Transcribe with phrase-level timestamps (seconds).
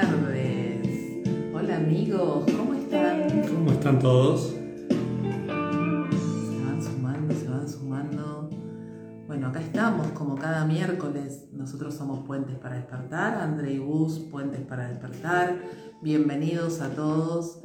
[0.00, 0.86] tardes.
[1.52, 3.42] Hola amigos, ¿cómo están?
[3.48, 4.50] ¿Cómo están todos?
[4.50, 4.56] Se
[6.64, 8.48] van sumando, se van sumando.
[9.26, 11.48] Bueno, acá estamos como cada miércoles.
[11.52, 15.56] Nosotros somos Puentes para Despertar, André y Bus, Puentes para Despertar.
[16.00, 17.60] Bienvenidos a todos.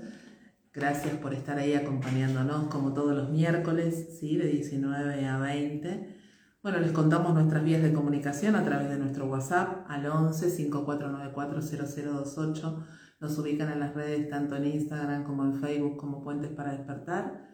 [0.73, 4.37] Gracias por estar ahí acompañándonos como todos los miércoles, ¿sí?
[4.37, 6.22] de 19 a 20.
[6.63, 11.61] Bueno, les contamos nuestras vías de comunicación a través de nuestro WhatsApp al 11 5494
[11.61, 12.83] 0028.
[13.19, 17.49] Nos ubican en las redes tanto en Instagram como en Facebook como Puentes para Despertar.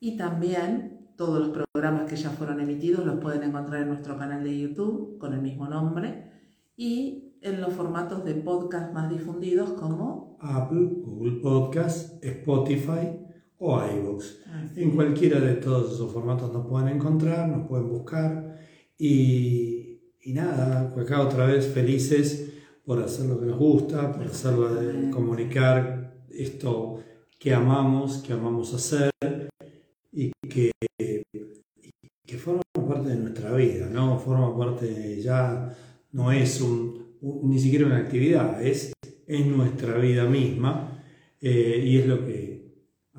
[0.00, 4.42] Y también todos los programas que ya fueron emitidos los pueden encontrar en nuestro canal
[4.42, 6.32] de YouTube con el mismo nombre
[6.76, 13.19] y en los formatos de podcast más difundidos como Apple, Google Podcast, Spotify
[13.60, 14.24] o iVoox.
[14.76, 18.58] En cualquiera de todos esos formatos nos pueden encontrar, nos pueden buscar
[18.98, 22.52] y, y nada, acá otra vez felices
[22.84, 27.00] por hacer lo que nos gusta, por hacerlo de comunicar esto
[27.38, 29.10] que amamos, que amamos hacer
[30.10, 34.18] y que, que forma parte de nuestra vida, ¿no?
[34.18, 35.76] Forma parte, ya
[36.12, 38.92] no es un, ni siquiera una actividad, es
[39.26, 41.02] en nuestra vida misma
[41.40, 42.59] eh, y es lo que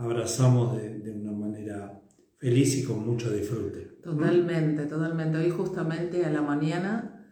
[0.02, 2.02] abrazamos de, una manera
[2.38, 4.00] feliz y con mucho disfrute.
[4.04, 5.38] Totalmente, totalmente.
[5.38, 7.28] Hoy justamente a la mañana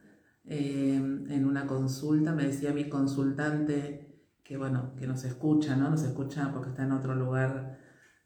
[0.46, 4.10] eh, en una consulta me decía mi consultante
[4.44, 5.90] que bueno, que nos escucha, ¿no?
[5.90, 7.78] Nos escucha porque está en otro lugar,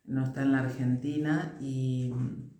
[0.06, 2.14] no está en la Argentina y,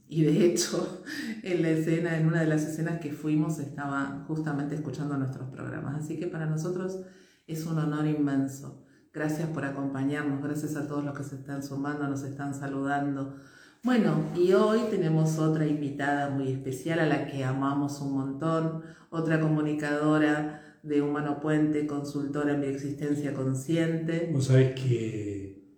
[0.08, 1.04] y de hecho
[1.44, 6.04] en la escena, en una de las escenas que fuimos estaba justamente escuchando nuestros programas.
[6.04, 7.02] Así que para nosotros
[7.48, 8.86] es un honor inmenso.
[9.14, 13.36] Gracias por acompañarnos, gracias a todos los que se están sumando, nos están saludando.
[13.84, 19.40] Bueno, y hoy tenemos otra invitada muy especial a la que amamos un montón, otra
[19.40, 24.32] comunicadora de Humano Puente, consultora en bioexistencia consciente.
[24.34, 25.78] Vos sabés que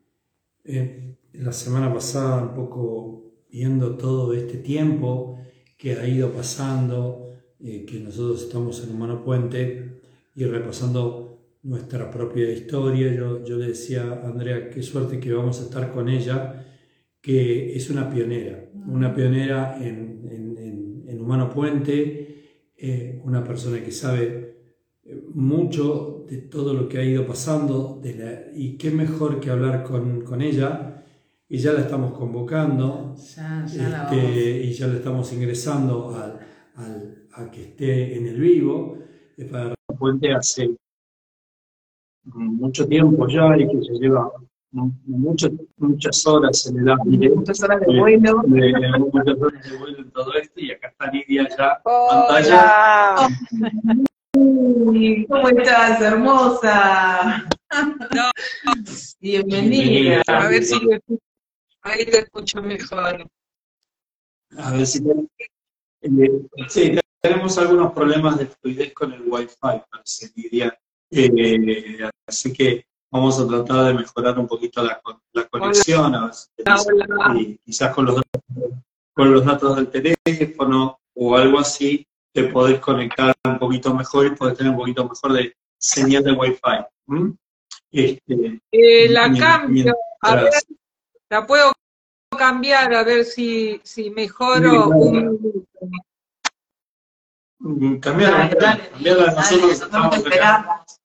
[0.64, 5.42] eh, la semana pasada, un poco viendo todo este tiempo
[5.78, 10.00] que ha ido pasando, eh, que nosotros estamos en Humano Puente
[10.36, 11.25] y repasando
[11.66, 13.14] nuestra propia historia.
[13.14, 16.64] Yo, yo le decía a Andrea, qué suerte que vamos a estar con ella,
[17.22, 23.92] que es una pionera, una pionera en, en, en, Humano Puente, eh, una persona que
[23.92, 24.58] sabe
[25.04, 29.50] eh, mucho de todo lo que ha ido pasando de la, y qué mejor que
[29.50, 31.04] hablar con, con ella.
[31.48, 36.40] Y ya la estamos convocando ya, ya este, y ya la estamos ingresando al,
[36.76, 38.98] al, a que esté en el vivo
[39.52, 40.76] para Puente hace
[42.26, 44.32] mucho tiempo ya y que se lleva
[44.72, 47.36] mucho, muchas horas en el aire.
[47.36, 48.44] Muchas horas de vuelo.
[48.44, 53.30] muchas horas de vuelo en todo esto y acá está Lidia ya pantalla.
[54.34, 57.48] ¿Cómo estás, hermosa?
[59.22, 60.22] Bienvenida.
[60.28, 60.76] A ver si
[61.82, 63.28] ahí te escucho mejor.
[64.58, 65.00] A ver si
[66.02, 70.78] eh, sí, tenemos algunos problemas de fluidez con el wifi, parece, Lidia.
[71.12, 75.02] Eh, así que vamos a tratar de mejorar un poquito la,
[75.34, 76.14] la conexión,
[77.36, 78.22] y quizás con los,
[79.14, 84.36] con los datos del teléfono o algo así, te podés conectar un poquito mejor y
[84.36, 87.38] podés tener un poquito mejor de señal de Wi-Fi.
[87.92, 90.52] Este, eh, la cambio, a ver,
[91.30, 91.72] la puedo
[92.38, 95.66] cambiar a ver si, si mejoro un,
[97.60, 99.34] Cambiarla, cambiarla.
[99.34, 99.80] Nosotros,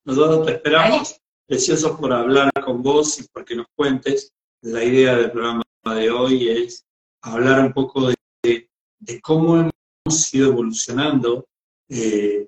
[0.05, 4.31] nosotros te esperamos, deseosos por hablar con vos y porque nos cuentes.
[4.61, 5.63] La idea del programa
[5.95, 6.85] de hoy es
[7.23, 8.15] hablar un poco de,
[8.99, 11.45] de, cómo hemos ido evolucionando,
[11.89, 12.47] eh,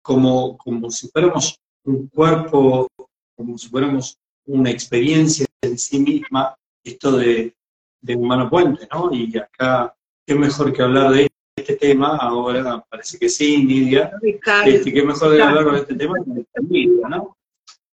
[0.00, 2.88] como, como si fuéramos un cuerpo,
[3.36, 4.16] como si fuéramos
[4.46, 7.54] una experiencia en sí misma, esto de,
[8.00, 9.12] de humano puente, ¿no?
[9.12, 9.94] Y acá,
[10.26, 11.29] qué mejor que hablar de
[11.70, 14.12] este tema, ahora parece que sí, Nidia.
[14.22, 17.36] Este, qué mejor de hablar con este tema que Nidia, ¿no?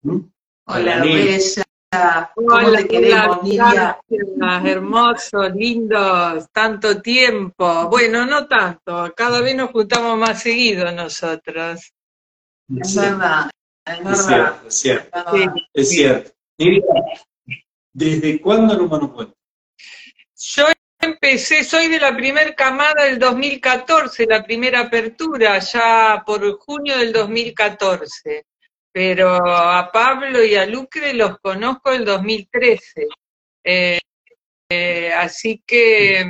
[0.03, 0.19] ¿Mm?
[0.67, 1.63] Hola, Bella.
[2.35, 3.99] ¿Cómo te queremos, Nidia?
[4.63, 7.89] Hermosos, lindos, tanto tiempo.
[7.89, 11.91] Bueno, no tanto, cada vez nos juntamos más seguido nosotros.
[12.77, 13.49] Es verdad,
[13.85, 14.61] es verdad.
[14.67, 15.19] Es cierto,
[15.73, 16.31] es cierto.
[16.57, 16.83] Nidia,
[17.93, 19.35] ¿desde cuándo el humano puente?
[20.37, 20.65] Yo
[21.11, 27.13] empecé, soy de la primera camada del 2014, la primera apertura, ya por junio del
[27.13, 28.45] 2014.
[28.91, 33.07] Pero a Pablo y a Lucre los conozco el 2013.
[33.63, 33.99] Eh,
[34.69, 36.25] eh, así que,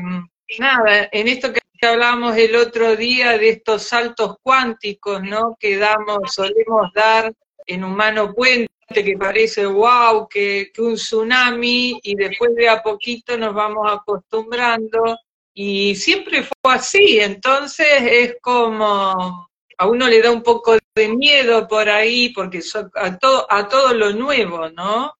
[0.60, 5.56] nada, en esto que hablábamos el otro día de estos saltos cuánticos, ¿no?
[5.60, 7.34] Que damos, solemos dar
[7.66, 13.54] en Humano Puente, que parece wow, que, un tsunami, y después de a poquito nos
[13.54, 15.18] vamos acostumbrando,
[15.54, 21.68] y siempre fue así, entonces es como a uno le da un poco de miedo
[21.68, 22.62] por ahí, porque
[22.96, 25.14] a, todo, a todo lo nuevo, ¿no?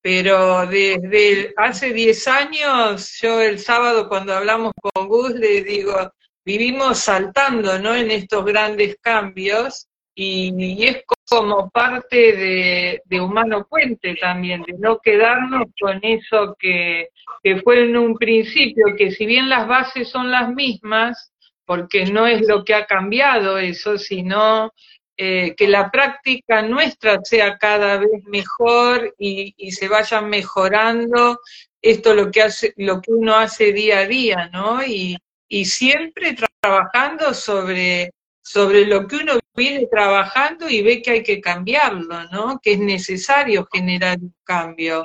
[0.00, 6.12] Pero desde hace 10 años, yo el sábado cuando hablamos con Gus le digo,
[6.44, 7.94] vivimos saltando, ¿no?
[7.94, 15.68] En estos grandes cambios y, es como parte de, Humano Puente también, de no quedarnos
[15.80, 17.08] con eso que,
[17.42, 21.32] que fue en un principio, que si bien las bases son las mismas,
[21.64, 24.72] porque no es lo que ha cambiado eso, sino
[25.16, 31.38] eh, que la práctica nuestra sea cada vez mejor y, se vayan mejorando
[31.80, 34.82] esto lo que hace, lo que uno hace día a día, ¿no?
[34.84, 35.16] Y,
[35.48, 38.12] y siempre trabajando sobre,
[38.42, 42.60] sobre lo que uno viene trabajando y ve que hay que cambiarlo, ¿no?
[42.62, 45.04] Que es necesario generar un cambio.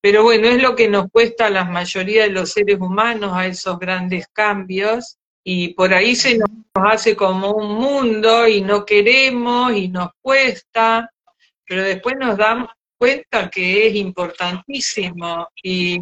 [0.00, 3.46] Pero bueno, es lo que nos cuesta a la mayoría de los seres humanos a
[3.46, 9.72] esos grandes cambios y por ahí se nos hace como un mundo y no queremos
[9.72, 11.10] y nos cuesta,
[11.66, 15.98] pero después nos damos cuenta que es importantísimo y,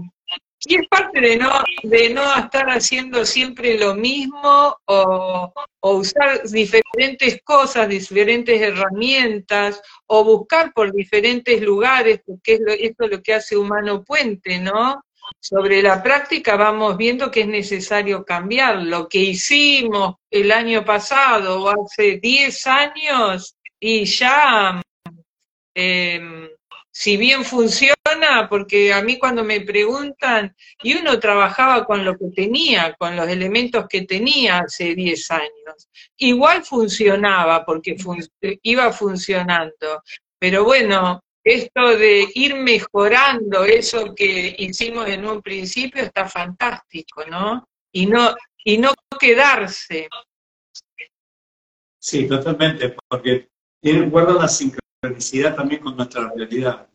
[0.75, 1.51] es parte de no,
[1.83, 5.53] de no estar haciendo siempre lo mismo o,
[5.83, 13.23] usar diferentes cosas, diferentes herramientas o buscar por diferentes lugares, porque es esto es lo
[13.23, 15.01] que hace Humano Puente, ¿no?
[15.41, 18.83] sobre la práctica vamos viendo que es necesario cambiar.
[18.83, 24.81] Lo que hicimos el año pasado o hace 10 años y ya,
[25.75, 26.49] em,
[26.99, 32.29] si bien funciona, porque a mí cuando me preguntan, y uno trabajaba con lo que
[32.35, 37.97] tenía, con los elementos que tenía hace 10 años, igual funcionaba porque
[38.63, 40.03] iba funcionando.
[40.39, 47.69] Pero bueno, esto de ir mejorando eso que hicimos en un principio está fantástico, ¿no?
[47.93, 48.35] Y no,
[48.65, 50.09] y no quedarse.
[51.99, 53.51] Sí, totalmente, porque
[54.09, 54.49] guarda la
[55.07, 56.89] sincronicidad también con nuestra realidad,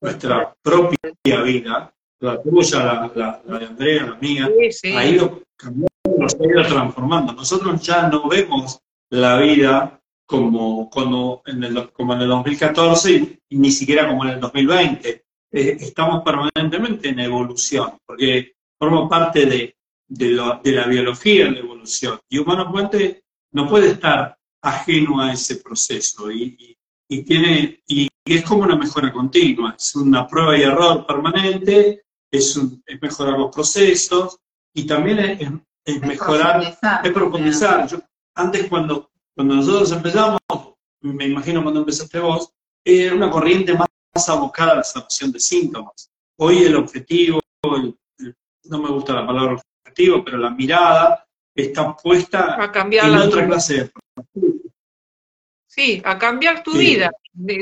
[0.00, 4.48] nuestra propia vida, la tuya, la, de Andrea, la mía,
[4.96, 7.32] ha ido cambiando, ha ido transformando.
[7.32, 8.80] Nosotros ya no vemos
[9.10, 14.30] la vida como, como, en el, como en el 2014 y, ni siquiera como en
[14.32, 15.24] el 2020.
[15.50, 19.76] Eh, estamos permanentemente en evolución, porque forma parte de,
[20.06, 22.18] de, la biología la evolución.
[22.28, 23.22] Y Humano Puente
[23.52, 26.77] no puede estar ajeno a ese proceso y, y,
[27.08, 32.82] tiene, y, es como una mejora continua, es una prueba y error permanente, es, un,
[32.86, 34.38] es mejorar los procesos
[34.74, 35.50] y también es,
[35.86, 37.88] es mejorar, es profundizar.
[37.88, 38.00] Yo,
[38.34, 39.08] antes cuando
[39.38, 40.40] cuando nosotros empezamos,
[41.00, 42.52] me imagino cuando empezaste vos,
[42.84, 43.86] era una corriente más,
[44.28, 46.10] abocada a la sanación de síntomas.
[46.40, 51.24] Hoy el objetivo, no me gusta la palabra objetivo, pero la mirada
[51.54, 53.92] está puesta a cambiar en otra clase de
[55.78, 57.08] Sí, a cambiar tu vida.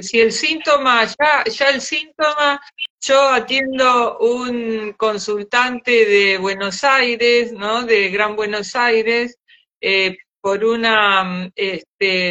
[0.01, 2.59] Si el síntoma, ya, ya el síntoma,
[2.99, 7.85] yo atiendo un consultante de Buenos Aires, ¿no?
[7.85, 9.39] De Gran Buenos Aires,
[9.83, 12.31] eh, por una, este,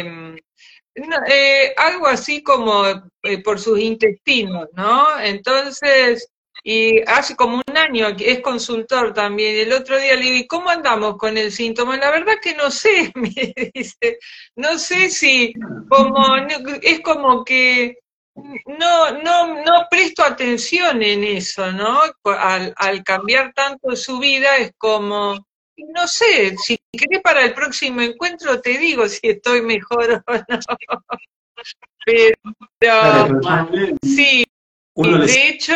[1.28, 2.84] eh, algo así como
[3.22, 5.20] eh, por sus intestinos, ¿no?
[5.20, 6.32] Entonces,
[6.68, 11.16] y hace como un año es consultor también, el otro día le digo, cómo andamos
[11.16, 11.96] con el síntoma?
[11.96, 13.30] La verdad que no sé, me
[13.72, 14.18] dice,
[14.56, 15.52] no sé si
[15.88, 16.26] como,
[16.82, 17.98] es como que
[18.80, 22.00] no, no, no presto atención en eso, ¿no?
[22.24, 25.46] Al, al cambiar tanto su vida es como,
[25.76, 31.04] no sé, si querés para el próximo encuentro te digo si estoy mejor o no.
[32.80, 33.28] Pero,
[34.02, 34.44] sí,
[34.96, 35.74] de hecho...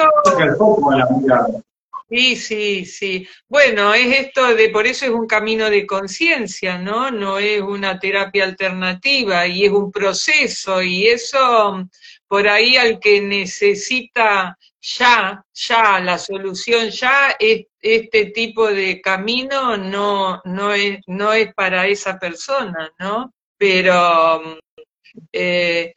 [2.08, 3.28] Sí, sí, sí.
[3.48, 7.12] Bueno, es esto de, por eso es un camino de conciencia, ¿no?
[7.12, 11.88] No es una terapia alternativa y es un proceso y eso
[12.26, 19.76] por ahí al que necesita ya, ya, la solución ya, es, este tipo de camino
[19.76, 23.32] no, no, es, no es para esa persona, ¿no?
[23.56, 24.58] Pero,
[25.32, 25.94] eh,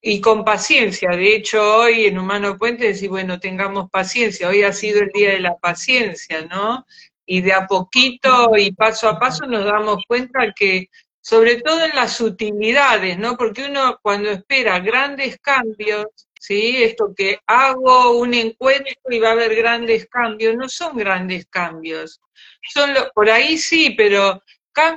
[0.00, 4.72] y con paciencia, de hecho hoy en Humano Puente decís, bueno, tengamos paciencia, hoy ha
[4.72, 6.86] sido el día de la paciencia, ¿no?
[7.24, 10.88] Y de a poquito y paso a paso nos damos cuenta que,
[11.20, 13.36] sobre todo en las sutilidades, ¿no?
[13.36, 16.06] Porque uno cuando espera grandes cambios,
[16.38, 16.82] ¿sí?
[16.84, 22.20] Esto que hago un encuentro y va a haber grandes cambios, no son grandes cambios.
[22.62, 24.40] Son por ahí sí, pero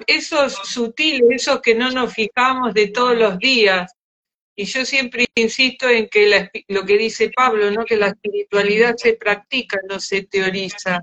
[0.07, 3.91] esos sutiles, esos que no nos fijamos de todos los días.
[4.59, 7.85] Y yo siempre insisto en que lo que dice Pablo, ¿no?
[7.85, 10.99] que la espiritualidad se practica, no se teoriza.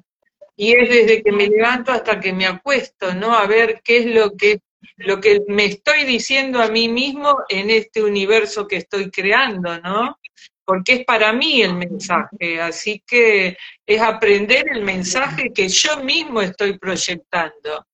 [0.57, 3.35] Y es desde que me levanto hasta que me acuesto, ¿no?
[3.35, 4.61] A ver qué es lo que,
[4.99, 10.19] lo que me estoy diciendo a mí mismo en este universo que estoy creando, ¿no?
[10.63, 16.43] Porque es para mí el mensaje, así que es aprender el mensaje que yo mismo
[16.43, 17.87] estoy proyectando.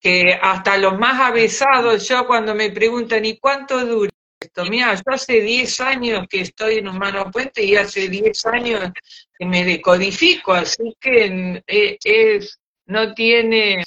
[0.00, 4.10] Que hasta los más avesados, yo cuando me preguntan, ¿y cuánto dura?
[4.40, 4.64] Esto.
[4.64, 8.90] Mira, yo hace 10 años que estoy en Humano Puente y hace 10 años
[9.38, 13.84] que me decodifico, así que eh, es, no tiene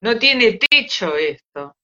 [0.00, 1.74] no tiene techo esto.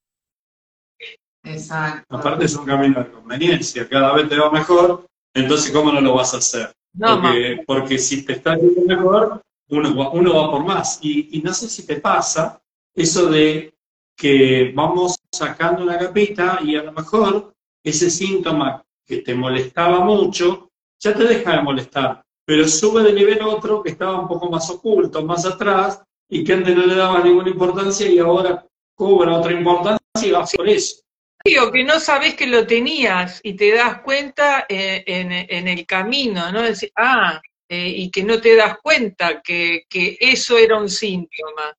[1.45, 2.17] Exacto.
[2.17, 6.15] Aparte es un camino de conveniencia, cada vez te va mejor, entonces ¿cómo no lo
[6.15, 6.73] vas a hacer?
[6.99, 10.99] porque, porque, si te está yendo mejor, uno, uno va por más.
[11.03, 12.59] Y, y no sé si te pasa
[12.95, 13.75] eso de
[14.17, 17.53] que vamos sacando una capita y a lo mejor
[17.87, 23.41] ese síntoma que te molestaba mucho, ya te deja de molestar, pero sube de nivel
[23.43, 27.23] otro que estaba un poco más oculto, más atrás, y que antes no le daba
[27.23, 28.67] ninguna importancia y ahora
[28.97, 30.97] cobra otra importancia y vas por eso.
[31.45, 36.51] Digo, que no sabes que lo tenías y te das cuenta eh, en, el camino,
[36.51, 36.63] ¿no?
[36.63, 41.73] Decir, ah, eh, y que no te das cuenta que, que eso era un síntoma.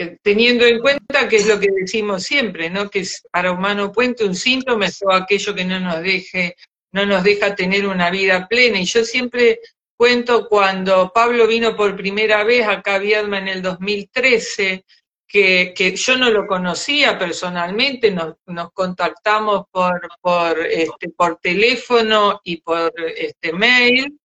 [0.00, 2.88] Eh, teniendo en cuenta que es lo que decimos siempre, ¿no?
[2.88, 6.56] Que es para humano puente un síntoma es todo aquello que no nos deje,
[6.92, 8.80] no nos deja tener una vida plena.
[8.80, 9.60] Y yo siempre
[9.98, 14.86] cuento cuando Pablo vino por primera vez acá a Viedma en el 2013,
[15.28, 22.40] que, que, yo no lo conocía personalmente, nos, nos contactamos por, por, este, por teléfono
[22.42, 24.18] y por este, mail,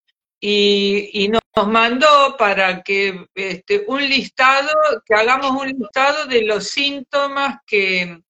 [0.47, 4.69] y, nos mandó para que este, un listado,
[5.03, 8.21] que hagamos un listado de los síntomas que,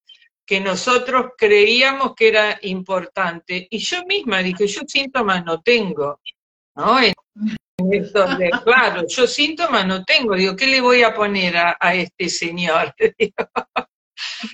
[0.45, 3.67] que nosotros creíamos que era importante.
[3.69, 6.21] Y yo misma dije, yo síntomas no tengo,
[6.75, 6.99] ¿no?
[7.77, 10.35] Entonces, claro, yo síntomas no tengo.
[10.35, 12.95] Digo, ¿qué le voy a poner a, a este señor?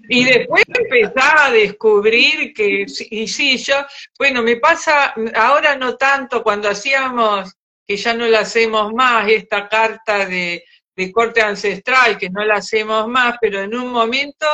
[0.10, 3.76] Y después empezaba a descubrir que, y sí, yo,
[4.18, 7.54] bueno, me pasa, ahora no tanto, cuando hacíamos,
[7.88, 10.64] que ya no la hacemos más, esta carta de,
[10.96, 14.46] de corte ancestral, que no la hacemos más, pero en un momento,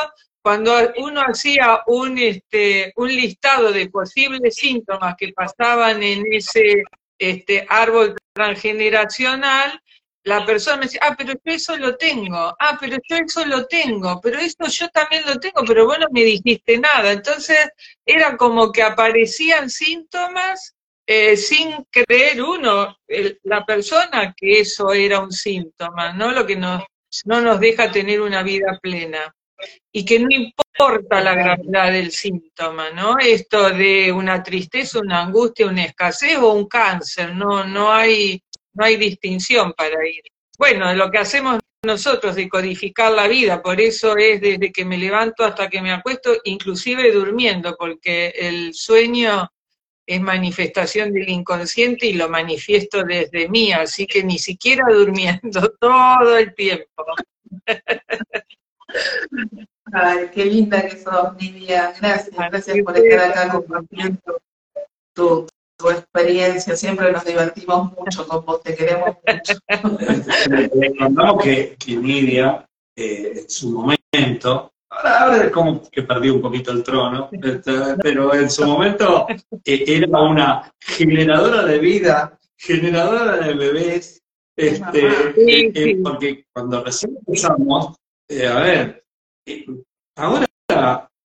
[0.42, 6.82] cuando uno hacía un, este, un listado de posibles síntomas que pasaban en ese
[7.18, 9.82] este, árbol transgeneracional,
[10.24, 13.66] la persona me dice, ah, pero yo eso lo tengo, ah, pero yo eso lo
[13.66, 17.12] tengo, pero esto yo también lo tengo, pero vos no me dijiste nada.
[17.12, 17.70] Entonces
[18.04, 20.74] era como que aparecían síntomas
[21.06, 22.98] eh, sin creer uno,
[23.44, 26.32] la persona, que eso era un síntoma, ¿no?
[26.32, 26.86] Lo que no
[27.24, 29.34] nos deja tener una vida plena.
[29.90, 33.18] Y que no importa la gravedad del síntoma, ¿no?
[33.18, 38.40] Esto de una tristeza, una angustia, una escasez o un cáncer, no, no hay
[38.78, 40.22] no hay distinción para ir.
[40.56, 44.98] Bueno, lo que hacemos nosotros de codificar la vida, por eso es desde que me
[44.98, 49.50] levanto hasta que me acuesto, inclusive durmiendo, porque el sueño
[50.06, 56.38] es manifestación del inconsciente y lo manifiesto desde mí, así que ni siquiera durmiendo, todo
[56.38, 57.04] el tiempo.
[59.92, 61.94] Ay, qué linda que sos, Nidia.
[62.00, 64.40] Gracias, gracias por estar acá compartiendo
[65.12, 65.46] tu,
[65.78, 69.58] tu experiencia, siempre nos divertimos mucho con vos, te queremos mucho.
[70.74, 72.66] Recordamos que, que Nidia,
[72.96, 78.34] eh, en su momento, ahora es como que perdió un poquito el trono, este, pero
[78.34, 79.26] en su momento
[79.64, 84.20] eh, era una generadora de vida, generadora de bebés,
[84.56, 85.06] este,
[85.46, 87.94] eh, porque cuando recién empezamos,
[88.30, 89.04] a ver,
[90.16, 90.48] ahora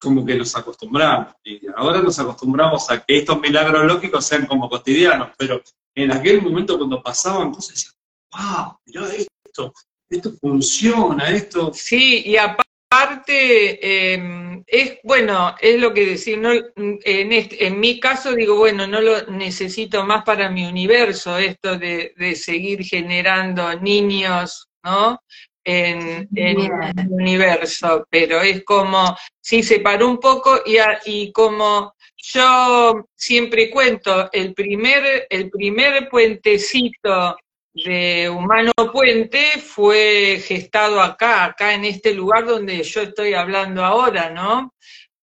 [0.03, 1.35] como que nos acostumbramos.
[1.45, 5.63] Y ahora nos acostumbramos a que estos milagros lógicos sean como cotidianos, pero
[5.95, 7.95] en aquel momento cuando pasaban cosas, decían,
[8.33, 9.73] wow, mirá esto,
[10.11, 11.71] esto funciona, esto...
[11.73, 18.01] Sí, y aparte, em, es bueno, es lo que decir, no, en, este, en mi
[18.01, 23.73] caso digo, bueno, no lo necesito más para mi universo, esto de, de seguir generando
[23.79, 25.21] niños, ¿no?
[25.64, 30.76] En, el universo, pero es como, sí, se paró un poco y,
[31.07, 37.37] y como yo siempre cuento, el primer, el primer puentecito
[37.75, 44.31] de Humano Puente fue gestado acá, acá en este lugar donde yo estoy hablando ahora,
[44.31, 44.75] ¿no?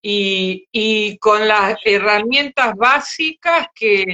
[0.01, 4.05] Y, y con las herramientas básicas que,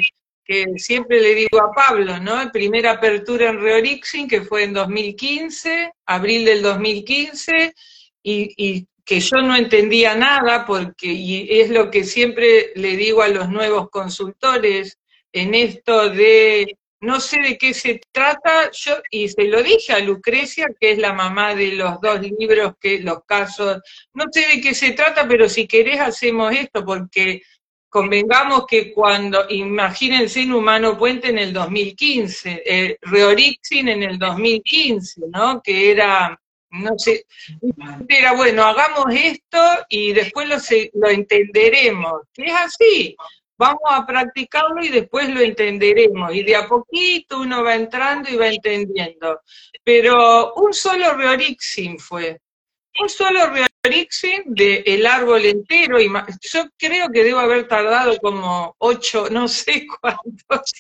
[0.46, 2.52] que siempre le digo a Pablo, ¿no?
[2.52, 7.74] Primera apertura en Reorixin, que fue en 2015, abril del 2015,
[8.24, 13.28] y, que yo no entendía nada, porque, y es lo que siempre le digo a
[13.28, 14.98] los nuevos consultores,
[15.32, 20.00] en esto de no sé de qué se trata, yo, y se lo dije a
[20.00, 23.80] Lucrecia, que es la mamá de los dos libros, que los casos,
[24.14, 27.44] no sé de qué se trata, pero si querés hacemos esto, porque
[27.96, 35.22] convengamos que cuando, imagínense en Humano Puente en el 2015, eh, Reorixin en el 2015,
[35.32, 35.62] ¿no?
[35.64, 36.38] Que era,
[36.72, 37.26] no sé,
[38.10, 40.58] era bueno, hagamos esto y después lo,
[41.00, 43.16] lo entenderemos, es así,
[43.58, 46.36] vamos a practicarlo y después lo entenderemos.
[46.36, 49.40] Y de a poquito uno va entrando y va entendiendo.
[49.86, 52.42] Pero un solo Reorixin fue.
[53.00, 56.00] Un solo Reorixin del el árbol entero.
[56.00, 56.08] Y
[56.42, 60.72] yo creo que debo haber tardado como ocho, no sé cuántos.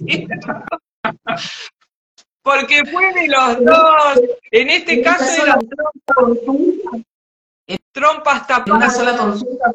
[2.41, 4.22] Porque fue de los dos.
[4.51, 5.60] En este caso eran
[6.05, 7.01] trompas,
[7.91, 8.77] trompas tapadas.
[8.77, 9.74] Una sola consulta.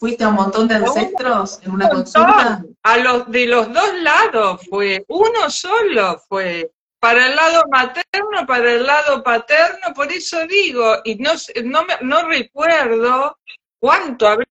[0.00, 2.64] ¿Fuiste a un montón de ancestros en una consulta?
[2.82, 8.74] A los de los dos lados fue, uno solo fue, para el lado materno, para
[8.74, 11.32] el lado paterno, por eso digo, y no,
[11.64, 13.38] no, no recuerdo
[13.78, 14.46] cuánto habré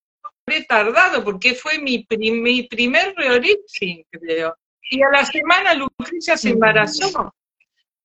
[0.68, 4.56] tardado, porque fue mi, mi primer reorixing, creo.
[4.90, 7.32] Y a la semana Lucrecia se embarazó.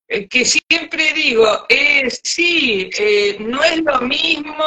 [0.07, 4.63] Eh, que siempre digo, es sí, eh, no es lo mismo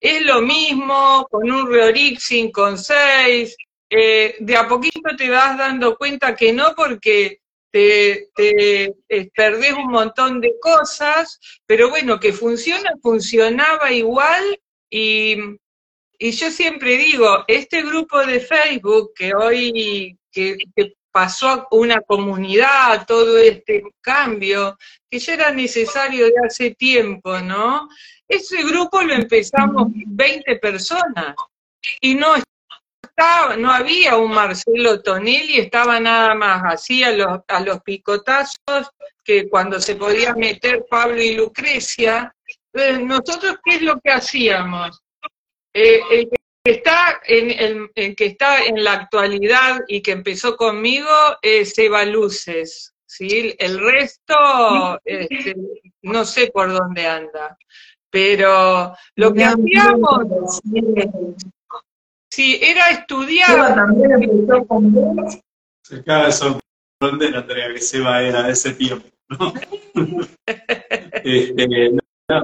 [0.00, 3.56] es lo mismo con un Reorixin con 6,
[3.88, 7.40] eh, de a poquito te vas dando cuenta que no porque
[7.76, 14.58] te, eh, perdés un montón de cosas, pero bueno, que funciona, funcionaba igual
[14.90, 15.36] y,
[16.18, 23.36] yo siempre digo, este grupo de Facebook que hoy que, que pasó una comunidad, todo
[23.36, 24.78] este cambio,
[25.10, 27.88] que ya era necesario de hace tiempo, ¿no?
[28.26, 31.34] Ese grupo lo empezamos 20 personas
[32.00, 32.36] y no
[33.16, 38.90] estaba, no había un Marcelo Tonelli, estaba nada más así a los, a los picotazos
[39.24, 42.34] que cuando se podía meter Pablo y Lucrecia.
[42.74, 45.02] nosotros, ¿qué es lo que hacíamos?
[45.72, 51.08] Eh, el que está en, el, que está en la actualidad y que empezó conmigo
[51.40, 52.94] es Eva Luces.
[53.06, 53.54] ¿sí?
[53.58, 55.56] El resto, este,
[56.02, 57.56] no sé por dónde anda.
[58.10, 60.60] Pero lo que hacíamos,
[62.36, 63.74] sí, era estudiar.
[65.82, 69.08] Se acaba de sorprender, Andrea, que Seba era de ese tiempo.
[69.28, 69.52] ¿no?
[71.24, 71.90] este,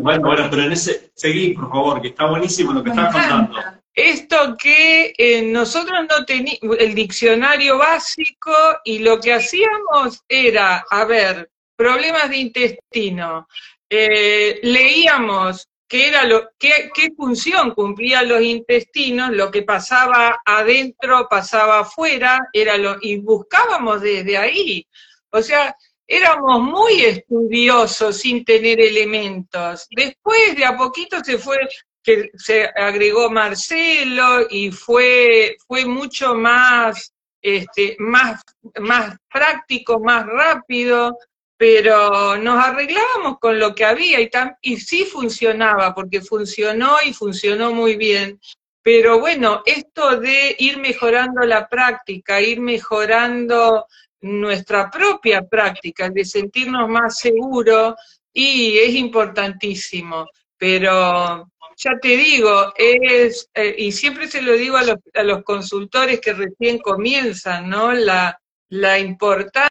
[0.01, 3.59] bueno, bueno, pero en ese, seguí, por favor, que está buenísimo lo que estás contando.
[3.95, 8.53] Esto que eh, nosotros no teníamos el diccionario básico
[8.85, 13.47] y lo que hacíamos era, a ver, problemas de intestino,
[13.91, 21.29] eh, leíamos qué, era lo, qué, qué función cumplían los intestinos, lo que pasaba adentro,
[21.29, 24.89] pasaba afuera, era lo, y buscábamos desde ahí.
[25.29, 25.77] O sea,
[26.07, 29.87] éramos muy estudiosos sin tener elementos.
[29.91, 31.59] Después de a poquito se fue
[32.03, 38.41] que se agregó Marcelo y fue, fue mucho más, este, más,
[38.81, 41.19] más práctico, más rápido,
[41.63, 44.29] pero nos arreglábamos con lo que había y,
[44.63, 48.41] y sí funcionaba, porque funcionó y funcionó muy bien.
[48.83, 53.87] Pero bueno, esto de ir mejorando la práctica, ir mejorando
[54.23, 57.95] nuestra propia práctica, de sentirnos más seguros,
[58.33, 60.27] y es importantísimo.
[60.59, 65.45] Pero ya te digo, es, eh, y siempre se lo digo a los, a los
[65.45, 67.93] consultores que recién comienzan, ¿no?
[67.93, 68.37] La,
[68.69, 69.71] la importancia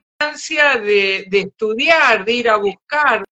[0.83, 3.23] de, estudiar, de ir a buscar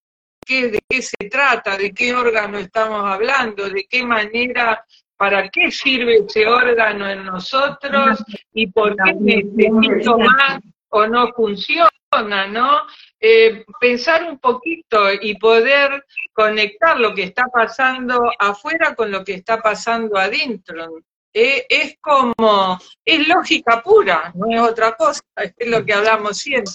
[0.45, 4.83] qué, de qué se trata, de qué órgano estamos hablando, de qué manera,
[5.17, 8.23] para qué sirve ese órgano en nosotros
[8.53, 12.81] y por qué necesito más o no funciona, ¿no?
[13.19, 19.33] Eh, pensar un poquito y poder conectar lo que está pasando afuera con lo que
[19.33, 20.99] está pasando adentro.
[21.33, 26.73] Eh, es como, es lógica pura, no es otra cosa, es lo que hablamos siempre.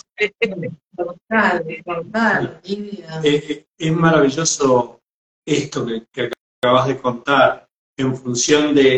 [0.97, 2.61] Total, total.
[2.65, 5.01] Eh, es maravilloso
[5.45, 6.31] esto que,
[6.63, 8.97] acabas de contar, en función de,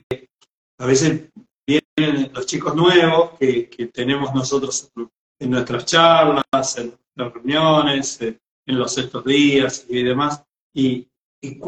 [0.78, 1.30] a veces
[1.66, 4.92] vienen los chicos nuevos que, tenemos nosotros
[5.40, 11.08] en nuestras charlas, en las reuniones, en los estos días y demás, y,
[11.40, 11.58] y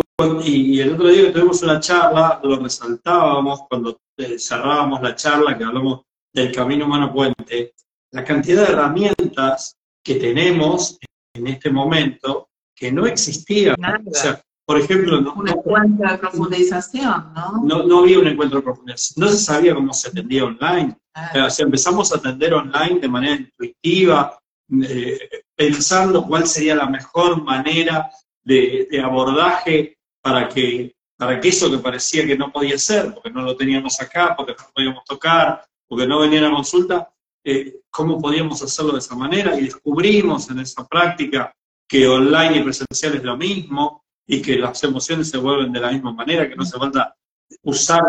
[0.45, 5.57] y, el otro día que tuvimos una charla, lo resaltábamos cuando eh, cerrábamos la charla,
[5.57, 6.03] que hablamos
[6.33, 7.75] del camino humano puente,
[8.13, 10.99] la cantidad de herramientas que tenemos
[11.35, 13.77] en este momento que no existían.
[14.07, 17.63] O sea, por ejemplo, no, un encuentro de profundización, ¿no?
[17.65, 17.83] ¿no?
[17.85, 20.97] No había un encuentro de profundización, no se sabía cómo se atendía online.
[21.15, 21.47] Ah.
[21.47, 24.39] O sea, empezamos a atender online de manera intuitiva,
[24.83, 25.19] eh,
[25.57, 28.11] pensando cuál sería la mejor manera
[28.43, 29.98] de, abordaje
[30.29, 33.99] para que, para que eso que parecía que no podía ser, porque no lo teníamos
[34.01, 37.09] acá, porque no podíamos tocar, porque no venía a consulta,
[37.45, 41.51] eh, cómo podíamos hacerlo de esa manera y descubrimos en esa práctica
[41.89, 45.93] que online y presencial es lo mismo y que las emociones se vuelven de la
[45.93, 47.17] misma manera, que no se falta
[47.63, 48.03] usar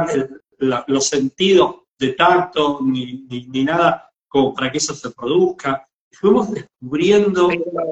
[0.60, 5.88] los sentidos de tacto ni, ni, nada como para que eso se produzca.
[6.12, 7.50] Fuimos descubriendo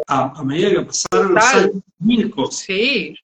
[0.08, 2.60] a, medida que pasaron los años mil cosas.
[2.60, 3.16] Sí,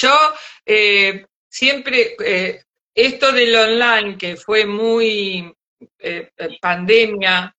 [0.00, 0.16] yo
[0.64, 2.62] eh, siempre, eh,
[2.94, 5.52] esto del online que fue muy
[5.98, 6.30] eh,
[6.60, 7.54] pandemia,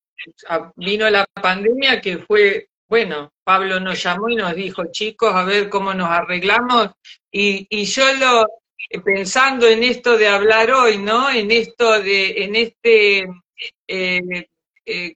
[0.76, 5.70] vino la pandemia que fue, bueno, Pablo nos llamó y nos dijo, chicos, a ver
[5.70, 6.90] cómo nos arreglamos.
[7.32, 8.48] Y, y yo lo,
[9.04, 11.30] pensando en esto de hablar hoy, ¿no?
[11.30, 13.28] En esto de, en este
[13.88, 14.48] eh,
[14.86, 15.14] eh,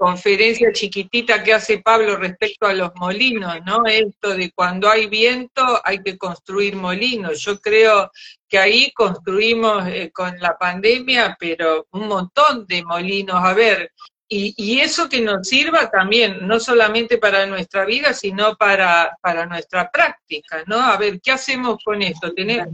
[0.00, 3.84] conferencia chiquitita que hace Pablo respecto a los molinos, ¿no?
[3.84, 7.42] Esto de cuando hay viento hay que construir molinos.
[7.42, 8.10] Yo creo
[8.48, 13.44] que ahí construimos eh, con la pandemia, pero un montón de molinos.
[13.44, 13.92] A ver,
[14.26, 19.90] y, eso que nos sirva también, no solamente para nuestra vida, sino para, para nuestra
[19.90, 20.80] práctica, ¿no?
[20.80, 22.32] A ver, ¿qué hacemos con esto?
[22.32, 22.68] Tenemos,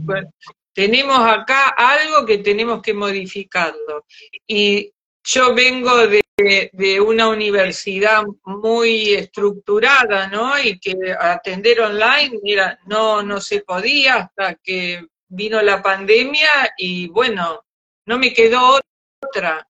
[0.71, 4.05] tenemos acá algo que tenemos que modificarlo.
[4.47, 4.93] Y
[5.27, 6.23] yo vengo de,
[6.71, 10.57] de, una universidad muy estructurada, ¿no?
[10.57, 17.09] Y que atender online, mira, no, no se podía hasta que vino la pandemia y
[17.09, 17.65] bueno,
[18.05, 18.79] no me quedó
[19.21, 19.67] otra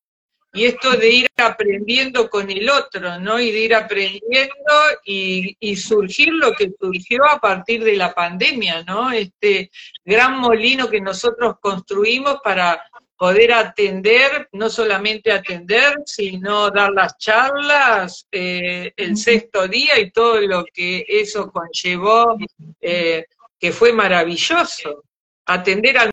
[0.57, 3.39] y esto de ir aprendiendo con el otro, ¿no?
[3.39, 4.73] Y de ir aprendiendo
[5.05, 9.11] y, surgir lo que surgió a partir de la pandemia, ¿no?
[9.11, 9.69] Este
[10.03, 12.81] gran molino que nosotros construimos para
[13.17, 20.39] poder atender, no solamente atender, sino dar las charlas eh, el sexto día y todo
[20.41, 22.38] lo que eso conllevó,
[22.80, 23.25] eh,
[23.60, 25.03] que fue maravilloso.
[25.47, 26.12] Atender al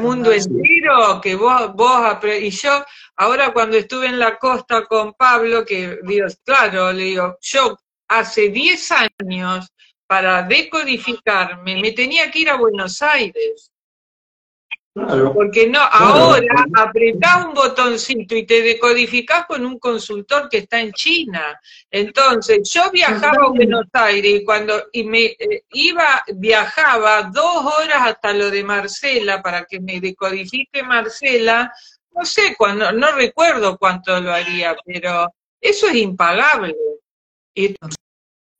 [0.00, 2.84] mundo entero, que vos, vos, y yo,
[3.16, 7.76] ahora cuando estuve en la costa con Pablo, que Dios, claro, le digo, yo
[8.08, 9.68] hace 10 años,
[10.06, 13.70] para decodificarme, me tenía que ir a Buenos Aires.
[15.34, 20.92] Porque no, ahora apretás un botoncito y te decodificás con un consultor que está en
[20.92, 21.58] China.
[21.90, 28.02] Entonces, yo viajaba a Buenos Aires y cuando y me eh, iba, viajaba dos horas
[28.02, 31.72] hasta lo de Marcela para que me decodifique Marcela.
[32.12, 36.74] No sé, cuando, no recuerdo cuánto lo haría, pero eso es impagable.
[37.54, 37.74] Y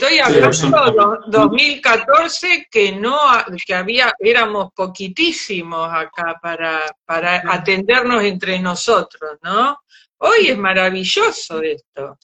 [0.00, 3.18] Estoy hablando de 2014 que no,
[3.66, 9.76] que había, éramos poquitísimos acá para, para atendernos entre nosotros, ¿no?
[10.18, 12.16] Hoy es maravilloso esto.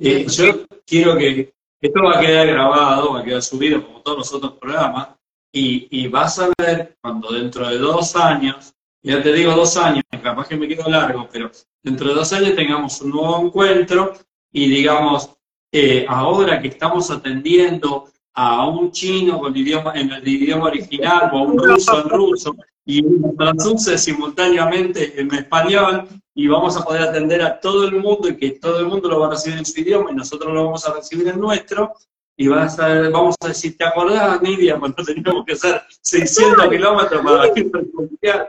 [0.00, 4.18] Eh, yo quiero que esto va a quedar grabado, va a quedar subido como todos
[4.18, 5.10] los otros programas,
[5.52, 10.02] y, y vas a ver cuando dentro de dos años, ya te digo dos años,
[10.20, 11.52] capaz que me quedo largo, pero
[11.84, 14.12] dentro de dos años tengamos un nuevo encuentro
[14.52, 15.39] y digamos,
[15.72, 21.38] eh, ahora que estamos atendiendo a un chino con idioma, en el idioma original o
[21.38, 27.02] a un ruso en ruso y un traduce simultáneamente en español y vamos a poder
[27.02, 29.66] atender a todo el mundo y que todo el mundo lo va a recibir en
[29.66, 31.92] su idioma y nosotros lo vamos a recibir en nuestro
[32.36, 37.22] y vas a, vamos a decir, ¿te acordás, Nidia, cuando teníamos que hacer 600 kilómetros
[37.22, 37.70] para ir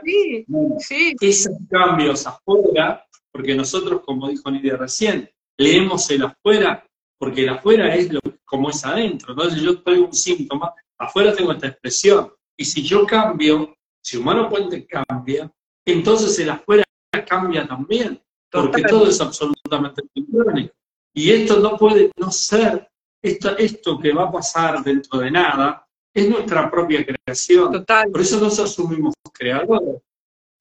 [0.08, 0.46] Sí,
[0.78, 1.16] sí.
[1.20, 6.82] Esos cambios afuera, porque nosotros, como dijo Nidia recién, leemos el afuera
[7.22, 9.32] porque el afuera es lo, como es adentro.
[9.32, 12.32] Entonces yo traigo un síntoma, afuera tengo esta expresión.
[12.56, 15.48] Y si yo cambio, si Humano Puente cambia,
[15.86, 16.82] entonces el afuera
[17.28, 20.74] cambia también, porque todo es absolutamente sincrónico.
[21.14, 22.88] Y esto no puede no ser,
[23.22, 27.70] esto, esto que va a pasar dentro de nada, es nuestra propia creación.
[27.70, 28.10] Total.
[28.10, 30.02] Por eso nos asumimos creadores.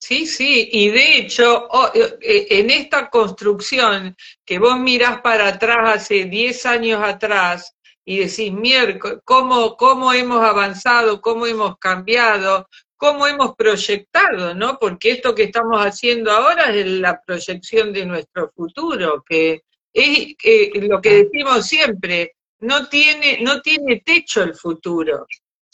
[0.04, 6.02] Sí, sí, y de hecho, eh, eh, en esta construcción que vos mirás para atrás
[6.02, 13.28] hace 10 años atrás y decís, miércoles, ¿cómo, cómo hemos avanzado, cómo hemos cambiado, cómo
[13.28, 14.80] hemos proyectado, ¿no?
[14.80, 19.62] Porque esto que estamos haciendo ahora es la proyección de nuestro futuro, que
[19.94, 20.36] es
[20.82, 25.28] lo que decimos siempre, no tiene, no tiene techo el futuro.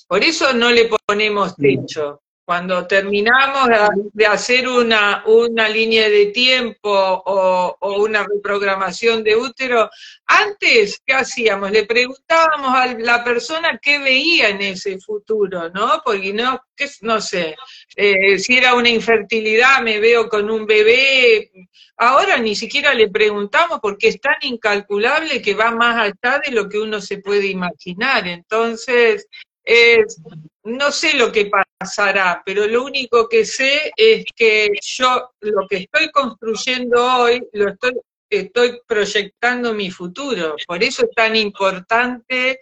[0.05, 3.67] Por eso no le ponemos techo cuando terminamos
[4.13, 9.89] de hacer una, una línea de tiempo o, una reprogramación de útero,
[10.25, 11.71] antes, ¿qué hacíamos?
[11.71, 16.01] Le preguntábamos a la persona qué veía en ese futuro, ¿no?
[16.05, 17.53] Porque no, qué, no sé,
[17.97, 21.51] eh, si era una infertilidad, me veo con un bebé.
[21.97, 26.69] Ahora ni siquiera le preguntamos porque es tan incalculable que va más allá de lo
[26.69, 28.25] que uno se puede imaginar.
[28.25, 29.27] Entonces,
[29.65, 30.21] es,
[30.63, 35.77] no sé lo que pasará, pero lo único que sé es que yo lo que
[35.77, 40.55] estoy construyendo hoy, lo estoy, proyectando mi futuro.
[40.67, 42.59] Por eso es tan importante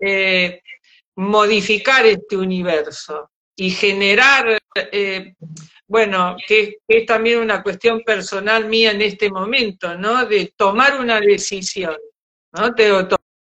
[0.00, 0.60] eh,
[1.14, 5.34] modificar este universo y generar, eh,
[5.86, 10.26] bueno, que, es también una cuestión personal mía en este momento, ¿no?
[10.26, 11.96] De tomar una decisión,
[12.52, 12.74] ¿no?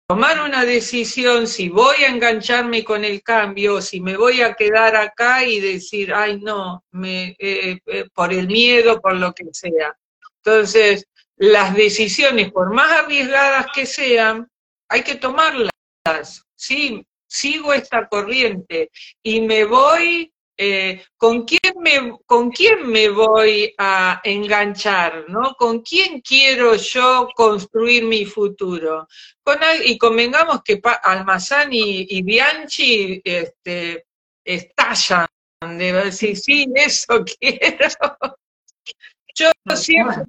[0.07, 4.97] Tomar una decisión si voy a engancharme con el cambio, si me voy a quedar
[4.97, 9.97] acá y decir, ay no, me, eh, eh, por el miedo, por lo que sea.
[10.45, 14.49] Entonces, las decisiones, por más arriesgadas que sean,
[14.89, 15.71] hay que tomarlas.
[16.55, 18.91] Sí, sigo esta corriente
[19.23, 25.25] y me voy eh, ¿con, quién me, ¿con quién me voy a enganchar?
[25.29, 25.55] ¿no?
[25.55, 29.09] ¿Con quién quiero yo construir mi futuro?
[29.43, 34.07] Con, y convengamos que Almazán y, Bianchi este,
[34.45, 35.27] estallan
[35.61, 37.89] de decir, sí, eso quiero.
[39.37, 40.23] Yo siempre,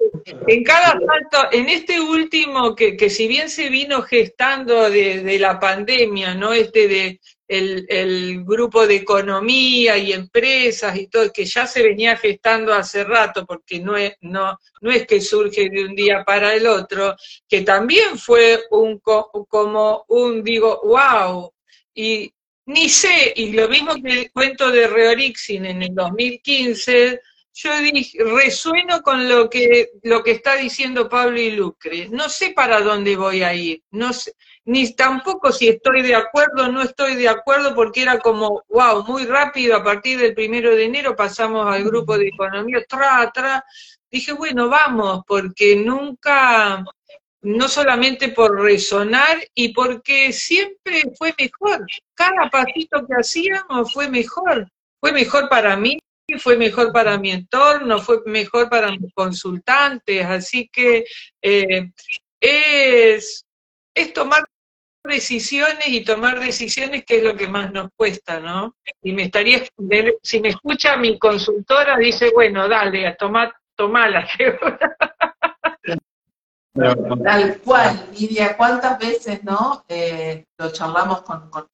[0.47, 5.38] en cada salto, en este último, que, que si bien se vino gestando de, de
[5.38, 6.53] la pandemia, ¿no?
[6.53, 12.73] Este de el, grupo de economía y empresas y todo, que ya se venía gestando
[12.73, 16.67] hace rato, porque no es, no, no es que surge de un día para el
[16.67, 17.15] otro,
[17.47, 21.51] que también fue un como un, digo, wow,
[21.93, 22.31] y
[22.67, 27.21] ni sé, y lo mismo que el cuento de Reorixin en el 2015,
[27.53, 32.10] yo dije, resueno con lo que, lo que está diciendo Pablo y Lucre.
[32.10, 34.34] No sé para dónde voy a ir, no sé,
[34.65, 39.06] ni tampoco si estoy de acuerdo o no estoy de acuerdo, porque era como, wow,
[39.06, 43.63] muy rápido, a partir del primero de enero pasamos al grupo de economía, tra, tra.
[44.10, 46.84] Dije, bueno, vamos, porque nunca,
[47.41, 51.86] no solamente por resonar y porque siempre fue mejor.
[52.15, 54.67] Cada pasito que hacíamos fue mejor.
[54.99, 55.99] Fue mejor para mí,
[56.39, 60.25] fue mejor para mi entorno, fue mejor para mis consultantes.
[60.25, 61.06] Así que
[61.41, 61.91] eh,
[62.39, 63.45] es,
[63.93, 64.43] es tomar
[65.05, 68.75] decisiones y tomar decisiones que es lo que más nos cuesta, ¿no?
[69.01, 69.63] Y me estaría,
[70.21, 74.27] si me escucha mi consultora, dice, bueno, dale, a tomar, tomala.
[77.23, 79.85] Tal cual, Lidia, ¿cuántas veces, no?
[79.87, 81.69] Eh, lo charlamos con, con,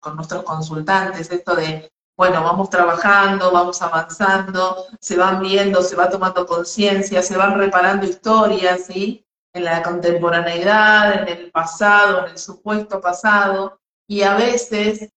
[0.00, 6.08] con nuestros consultantes, esto de, bueno, vamos trabajando, vamos avanzando, se van viendo, se va
[6.08, 9.25] tomando conciencia, se van reparando historias, ¿sí?
[9.56, 15.10] En la contemporaneidad, en el pasado, en el supuesto pasado, y a veces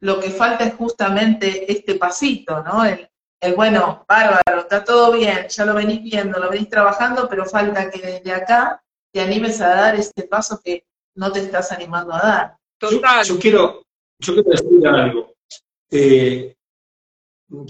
[0.00, 2.84] lo que falta es justamente este pasito, ¿no?
[2.84, 3.08] El,
[3.56, 8.00] bueno, bárbaro, está todo bien, ya lo venís viendo, lo venís trabajando, pero falta que
[8.00, 12.56] desde acá te animes a dar este paso que no te estás animando a dar.
[12.78, 13.22] Total.
[13.24, 13.82] Yo, quiero,
[14.18, 15.34] yo quiero decir algo,
[15.90, 16.56] eh,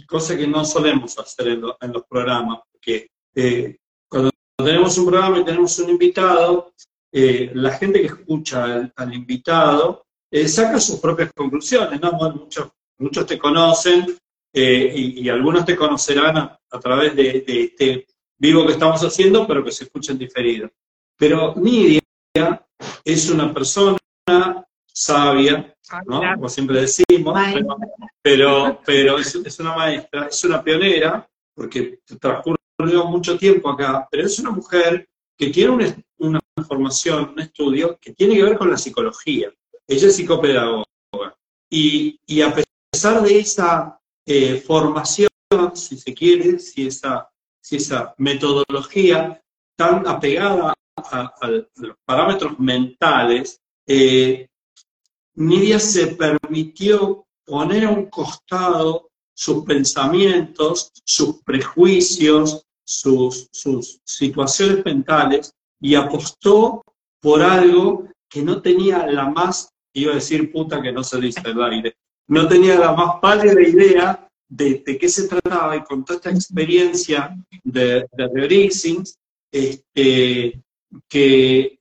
[0.07, 3.77] cosa que no solemos hacer en, los programas, porque eh,
[4.57, 6.73] tenemos un programa y tenemos un invitado,
[7.13, 12.13] eh, la gente que escucha al, invitado eh, saca sus propias conclusiones, ¿no?
[12.13, 14.17] muchos, muchos te conocen
[14.53, 18.07] eh, y, algunos te conocerán a, través de, este
[18.39, 20.71] vivo que estamos haciendo, pero que se escuchen diferido.
[21.17, 22.01] Pero Nidia
[23.05, 23.99] es una persona
[24.87, 26.21] sabia, ah, ¿no?
[26.35, 27.37] Como siempre decimos,
[28.23, 34.27] pero, pero, es, es, una maestra, es una pionera, porque transcurre mucho tiempo acá, pero
[34.27, 38.79] es una mujer que tiene una, formación, un estudio que tiene que ver con la
[38.79, 39.53] psicología.
[39.87, 40.87] Ella es psicopedagoga.
[41.69, 42.55] Y, a
[42.93, 45.29] pesar de esa eh, formación,
[45.75, 47.29] si se quiere, si esa,
[47.61, 49.43] si esa metodología
[49.77, 54.49] tan apegada a, los parámetros mentales, eh,
[55.35, 65.55] Nidia se permitió poner a un costado sus pensamientos, sus prejuicios, sus, sus situaciones mentales
[65.81, 66.85] y apostó
[67.21, 71.41] por algo que no tenía la más, iba a decir puta que no se dice
[71.45, 71.97] el aire,
[72.29, 76.31] no tenía la más pálida idea de, de, qué se trataba y con toda esta
[76.31, 78.71] experiencia de, de
[79.53, 80.63] este,
[81.09, 81.79] que,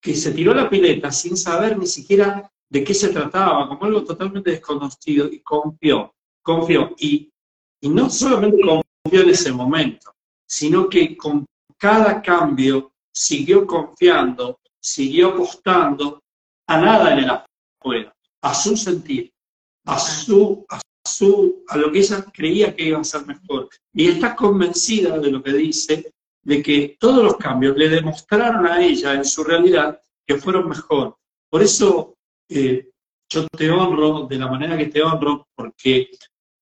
[0.00, 4.02] que se tiró la pileta sin saber ni siquiera de qué se trataba, como algo
[4.02, 6.94] totalmente desconocido y confió confió.
[6.98, 7.30] Y
[7.80, 10.14] Y no solamente confió en ese momento,
[10.52, 11.46] sino que con
[11.78, 16.22] cada cambio siguió confiando, siguió apostando
[16.66, 19.32] a nada en el afuera, a su sentir,
[19.86, 23.70] a su, a su, a lo que ella creía que iba a ser mejor.
[23.94, 26.12] Y está convencida de lo que dice,
[26.44, 31.16] de que todos los cambios le demostraron a ella en su realidad que fueron mejor.
[31.48, 32.14] Por eso
[32.50, 32.90] eh,
[33.30, 36.10] yo te honro de la manera que te honro, porque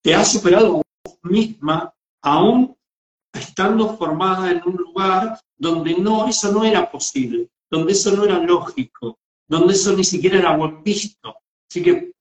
[0.01, 0.85] te has superado vos
[1.25, 2.77] misma, aún
[3.33, 8.39] estando formada en un lugar donde no, eso no era posible, donde eso no era
[8.39, 11.37] lógico, donde eso ni siquiera era buen visto.
[11.69, 12.13] Así que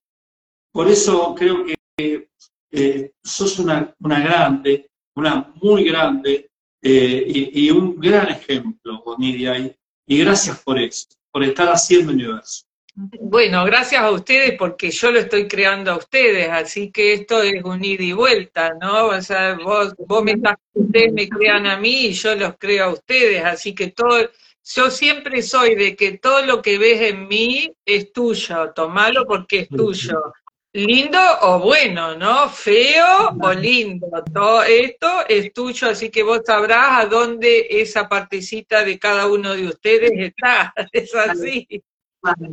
[0.71, 2.29] por eso creo que
[2.71, 9.75] eh, sos una, una, grande, una muy grande eh, y, un gran ejemplo, Bonidia, y,
[10.07, 12.68] y gracias por eso, por estar haciendo universo.
[12.95, 17.63] Bueno, gracias a ustedes porque yo lo estoy creando a ustedes, así que esto es
[17.63, 19.07] un ida y vuelta, ¿no?
[19.07, 20.35] O sea, vos, vos me,
[20.73, 24.29] ustedes me crean a mí y yo los creo a ustedes, así que todo,
[24.75, 29.59] yo siempre soy de que todo lo que ves en mí es tuyo, tomalo porque
[29.59, 30.33] es tuyo.
[30.71, 32.47] Lindo o bueno, ¿no?
[32.47, 34.07] Feo o lindo.
[34.31, 39.55] Todo esto es tuyo, así que vos sabrás a dónde esa partecita de cada uno
[39.55, 40.71] de ustedes está.
[40.91, 41.67] Es así.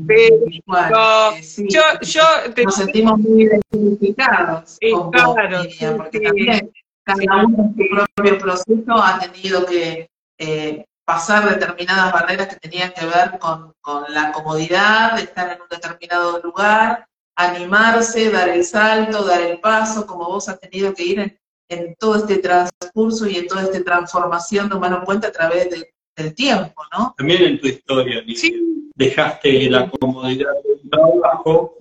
[0.06, 2.22] Pero, sí, yo, yo
[2.54, 2.64] te...
[2.64, 6.72] nos sentimos muy identificados con claro, vos, Miriam, porque sí, también
[7.04, 12.92] cada uno en su propio proceso ha tenido que eh, pasar determinadas barreras que tenían
[12.92, 18.64] que ver con, con, la comodidad de estar en un determinado lugar, animarse, dar el
[18.64, 23.26] salto, dar el paso, como vos has tenido que ir en, en todo este transcurso
[23.26, 27.14] y en toda esta transformación de Humano Puente a través de, del tiempo, ¿no?
[27.16, 28.38] También en tu historia, Lidia.
[28.38, 31.76] Sí dejaste la comodidad del trabajo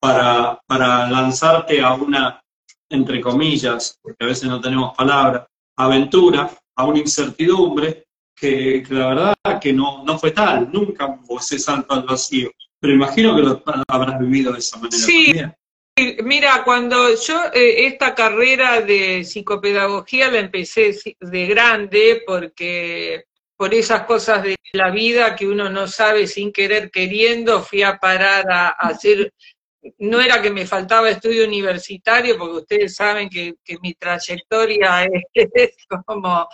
[0.00, 2.42] para, para lanzarte a una,
[2.88, 9.08] entre comillas, porque a veces no tenemos palabras, aventura, a una incertidumbre, que, que la
[9.08, 12.50] verdad que no, no fue tal, nunca hubo ese salto al vacío.
[12.80, 14.96] Pero imagino que lo habrás vivido de esa manera.
[14.96, 15.26] Sí.
[15.26, 15.54] También.
[16.24, 23.26] Mira, cuando yo eh, esta carrera de psicopedagogía la empecé de grande porque
[23.64, 27.96] por esas cosas de la vida que uno no sabe sin querer queriendo, fui a
[27.96, 29.32] parar a, hacer,
[30.00, 35.22] no era que me faltaba estudio universitario, porque ustedes saben que, que mi trayectoria es,
[35.54, 35.70] es,
[36.04, 36.46] como,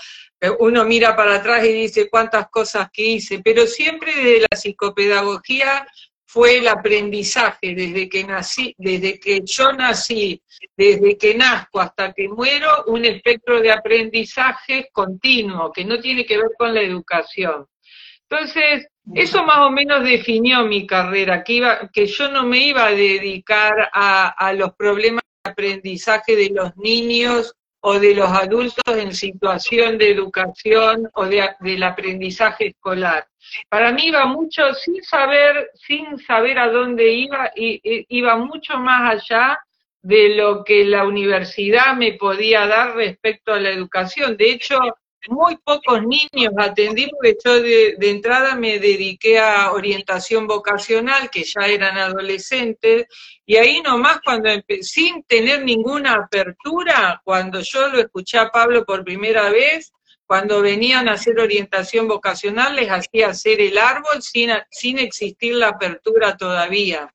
[0.60, 5.84] uno mira para atrás y dice cuántas cosas que hice, pero siempre desde la psicopedagogía
[6.32, 10.40] fue el aprendizaje desde que nací, desde que yo nací,
[10.76, 16.36] desde que nazco hasta que muero, un espectro de aprendizaje continuo, que no tiene que
[16.36, 17.66] ver con la educación.
[18.28, 22.86] Entonces, eso más o menos definió mi carrera, que, iba, que yo no me iba
[22.86, 28.96] a dedicar a, a los problemas de aprendizaje de los niños o de los adultos
[28.96, 33.26] en situación de educación o de, del aprendizaje escolar.
[33.68, 39.58] Para mí iba mucho sin saber, sin saber a dónde iba, iba mucho más allá
[40.02, 44.36] de lo que la universidad me podía dar respecto a la educación.
[44.36, 44.78] De hecho,
[45.28, 51.44] muy pocos niños atendí porque yo de, de, entrada me dediqué a orientación vocacional, que
[51.44, 53.06] ya eran adolescentes,
[53.44, 54.48] y ahí nomás cuando
[54.80, 59.92] sin tener ninguna apertura, cuando yo lo escuché a Pablo por primera vez,
[60.30, 65.70] cuando venían a hacer orientación vocacional les hacía hacer el árbol sin, sin existir la
[65.70, 67.12] apertura todavía.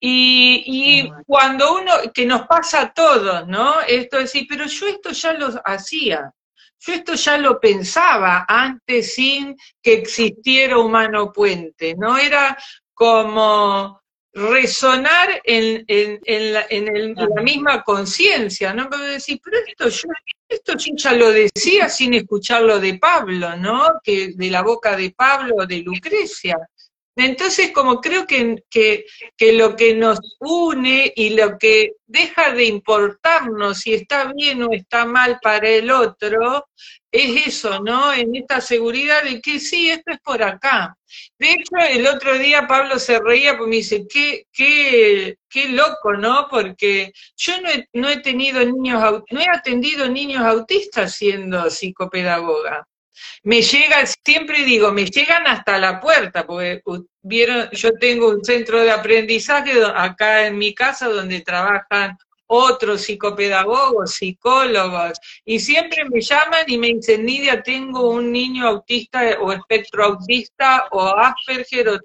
[0.00, 3.82] Y, y, cuando uno, que nos pasa a todos, ¿no?
[3.82, 6.32] Esto es decir, pero yo esto ya lo hacía,
[6.84, 12.18] yo esto ya lo pensaba antes sin que existiera Humano Puente, ¿no?
[12.18, 12.58] Era
[12.92, 14.02] como
[14.34, 18.88] resonar en, en, en, la, en el, la, misma conciencia, ¿no?
[18.88, 20.08] Pero decir, pero esto yo,
[20.48, 24.00] esto yo ya lo decía sin escucharlo de Pablo, ¿no?
[24.02, 26.56] Que de la boca de Pablo o de Lucrecia.
[27.16, 29.04] Entonces, como creo que, que,
[29.36, 34.72] que, lo que nos une y lo que deja de importarnos si está bien o
[34.72, 36.66] está mal para el otro,
[37.10, 38.12] es eso, ¿no?
[38.14, 40.96] En esta seguridad de que sí, esto es por acá.
[41.38, 46.14] De hecho, el otro día Pablo se reía porque me dice, qué, qué, qué loco,
[46.14, 46.48] ¿no?
[46.50, 52.86] Porque yo no he, no he tenido niños, no he atendido niños autistas siendo psicopedagoga
[53.42, 56.82] me llega, siempre digo, me llegan hasta la puerta, porque
[57.22, 64.14] vieron, yo tengo un centro de aprendizaje acá en mi casa donde trabajan otros psicopedagogos,
[64.14, 70.04] psicólogos, y siempre me llaman y me dicen, Nidia, tengo un niño autista o espectro
[70.04, 71.98] autista o Asperger o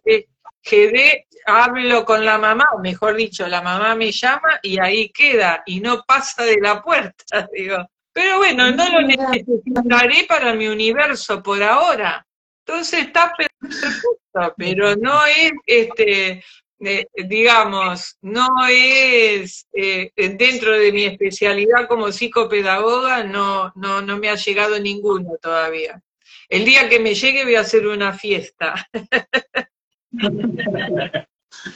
[0.61, 5.63] quedé, hablo con la mamá, o mejor dicho, la mamá me llama y ahí queda,
[5.65, 7.77] y no pasa de la puerta, digo.
[8.17, 12.25] Pero bueno, no lo necesitaré para mi universo por ahora.
[12.65, 16.43] Entonces está perfecto, pero no es, este,
[16.79, 24.29] eh, digamos, no es eh, dentro de mi especialidad como psicopedagoga, no, no, no me
[24.29, 26.01] ha llegado ninguno todavía.
[26.49, 28.89] El día que me llegue voy a hacer una fiesta.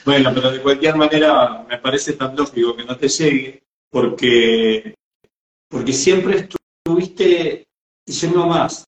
[0.06, 3.62] bueno, pero de cualquier manera me parece tan lógico que no te llegue,
[3.92, 4.96] porque
[5.72, 6.50] porque siempre
[6.86, 7.66] estuviste
[8.06, 8.86] yendo más,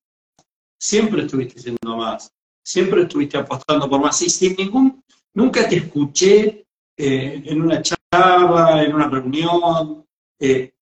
[0.78, 2.30] siempre estuviste yendo más,
[2.62, 5.02] siempre estuviste apostando por más, y sin ningún,
[5.34, 6.66] nunca te escuché
[6.98, 10.06] eh, en una charla, en una reunión
[10.40, 10.74] eh,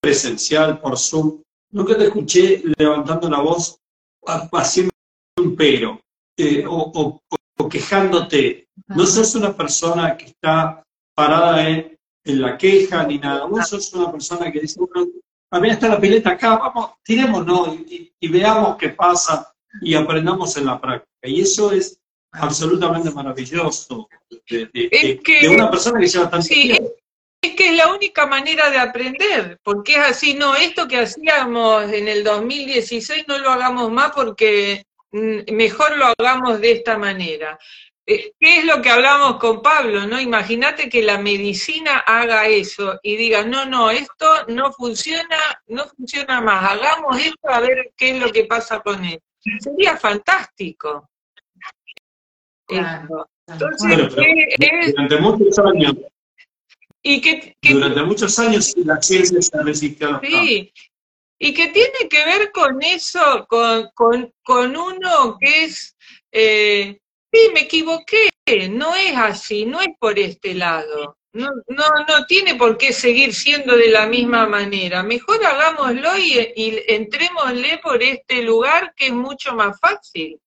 [0.00, 1.42] presencial por Zoom,
[1.72, 3.78] nunca te escuché levantando la voz
[4.52, 4.92] haciendo
[5.38, 6.00] un pero
[6.38, 7.20] eh, o,
[7.70, 8.68] quejándote.
[8.88, 10.82] No sos una persona que está
[11.14, 13.46] parada en, en la queja ni nada.
[13.46, 15.10] Vos sos una persona que dice, bueno,
[15.54, 20.66] también está la pileta acá, vamos, tirémonos y, y, veamos qué pasa y aprendamos en
[20.66, 21.28] la práctica.
[21.28, 21.96] Y eso es
[22.32, 24.08] absolutamente maravilloso
[24.50, 26.90] de, una persona que lleva tanto tiempo.
[27.40, 31.84] Es que es la única manera de aprender, porque es así, no, esto que hacíamos
[31.92, 37.56] en el 2016 no lo hagamos más porque mm, mejor lo hagamos de esta manera.
[38.06, 40.06] Eh, ¿Qué es lo que hablamos con Pablo?
[40.06, 40.20] ¿no?
[40.20, 45.38] Imagínate que la medicina haga eso y diga, no, no, esto no funciona,
[45.68, 49.20] no funciona más, hagamos esto a ver qué es lo que pasa con él.
[49.58, 51.08] Sería fantástico.
[52.68, 54.14] Entonces,
[54.94, 55.94] durante muchos años,
[57.02, 60.72] y que, durante muchos años la ciencia se resistió Sí,
[61.38, 65.96] y que tiene que ver con eso, con, con, con uno que es...
[66.32, 66.98] Eh,
[67.34, 68.30] sí, me equivoqué,
[68.70, 71.16] no es así, no es por este lado.
[71.32, 75.02] No, no, no tiene por qué seguir siendo de la misma manera.
[75.02, 80.38] Mejor hagámoslo y, entrémosle por este lugar que es mucho más fácil.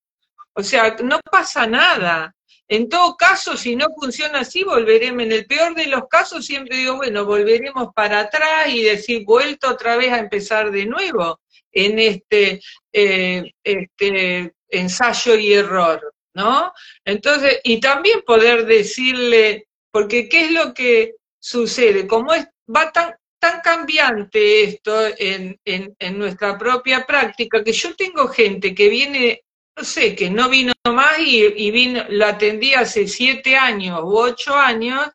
[0.54, 2.34] O sea, no pasa nada.
[2.70, 5.24] En todo caso, si no funciona así, volveremos.
[5.24, 9.70] En el peor de los casos, siempre digo, bueno, volveremos para atrás y decir, vuelto
[9.70, 12.62] otra vez a empezar de nuevo en este,
[12.94, 16.14] eh, este ensayo y error.
[16.38, 16.72] ¿No?
[17.04, 22.06] Entonces, y también poder decirle, porque ¿qué es lo que sucede?
[22.06, 28.28] Como es, va tan, tan cambiante esto en, en, nuestra propia práctica, que yo tengo
[28.28, 29.42] gente que viene,
[29.76, 34.56] no sé, que no vino más y, vino, la atendí hace siete años u ocho
[34.56, 35.10] años,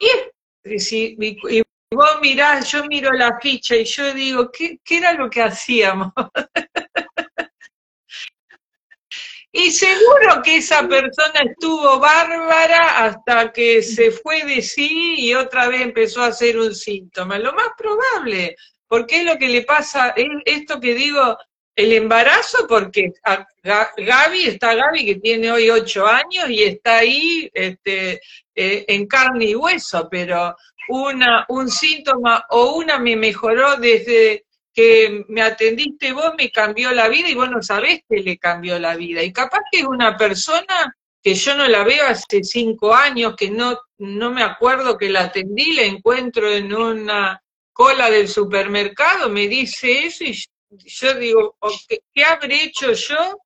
[0.00, 0.08] y,
[0.64, 1.62] y, y
[1.92, 6.12] vos mirás, yo miro la ficha y yo digo, ¿qué, qué era lo que hacíamos?
[9.58, 15.68] Y seguro que esa persona estuvo bárbara hasta que se fue de sí y otra
[15.68, 17.38] vez empezó a hacer un síntoma.
[17.38, 18.54] Lo más probable,
[18.86, 21.38] porque es lo que le pasa, esto que digo,
[21.74, 23.12] el embarazo, porque
[23.96, 28.20] Gaby, está Gaby que tiene hoy ocho años y está ahí este,
[28.54, 30.54] eh, en carne y hueso, pero
[30.90, 34.44] una, un síntoma o una me mejoró desde
[34.76, 38.78] que me atendiste vos me cambió la vida y vos no sabés que le cambió
[38.78, 39.22] la vida.
[39.22, 43.50] Y capaz que es una persona que yo no la veo hace cinco años, que
[43.50, 49.48] no, no me acuerdo que la atendí, la encuentro en una cola del supermercado, me
[49.48, 50.38] dice eso y
[50.70, 51.56] yo digo,
[51.88, 53.38] ¿qué, ¿qué habré hecho yo?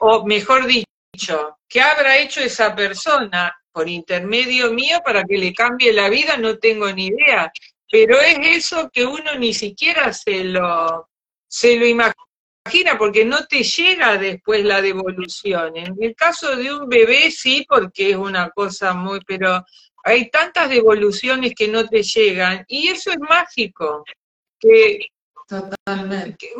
[0.00, 5.92] O mejor dicho, ¿qué habrá hecho esa persona por intermedio mío para que le cambie
[5.92, 6.38] la vida?
[6.38, 7.52] No tengo ni idea
[7.90, 11.08] pero es eso que uno ni siquiera se lo,
[11.46, 15.76] se lo imagina, porque no te llega después la devolución.
[15.76, 19.64] En el caso de un bebé sí, porque es una cosa muy, pero
[20.04, 24.04] hay tantas devoluciones que no te llegan, y eso es mágico.
[24.58, 25.06] Que,
[25.46, 26.50] Totalmente.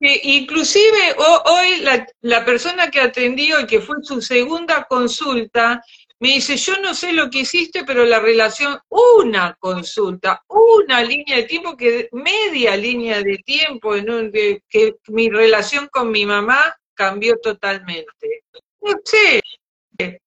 [0.00, 5.82] inclusive hoy la, la persona que atendió y que fue su segunda consulta,
[6.20, 11.36] me dice, yo no sé lo que hiciste, pero la relación, una consulta, una línea
[11.36, 14.62] de tiempo, que media línea de tiempo, en un, que,
[15.08, 18.44] mi relación con mi mamá cambió totalmente.
[18.80, 19.40] No sé,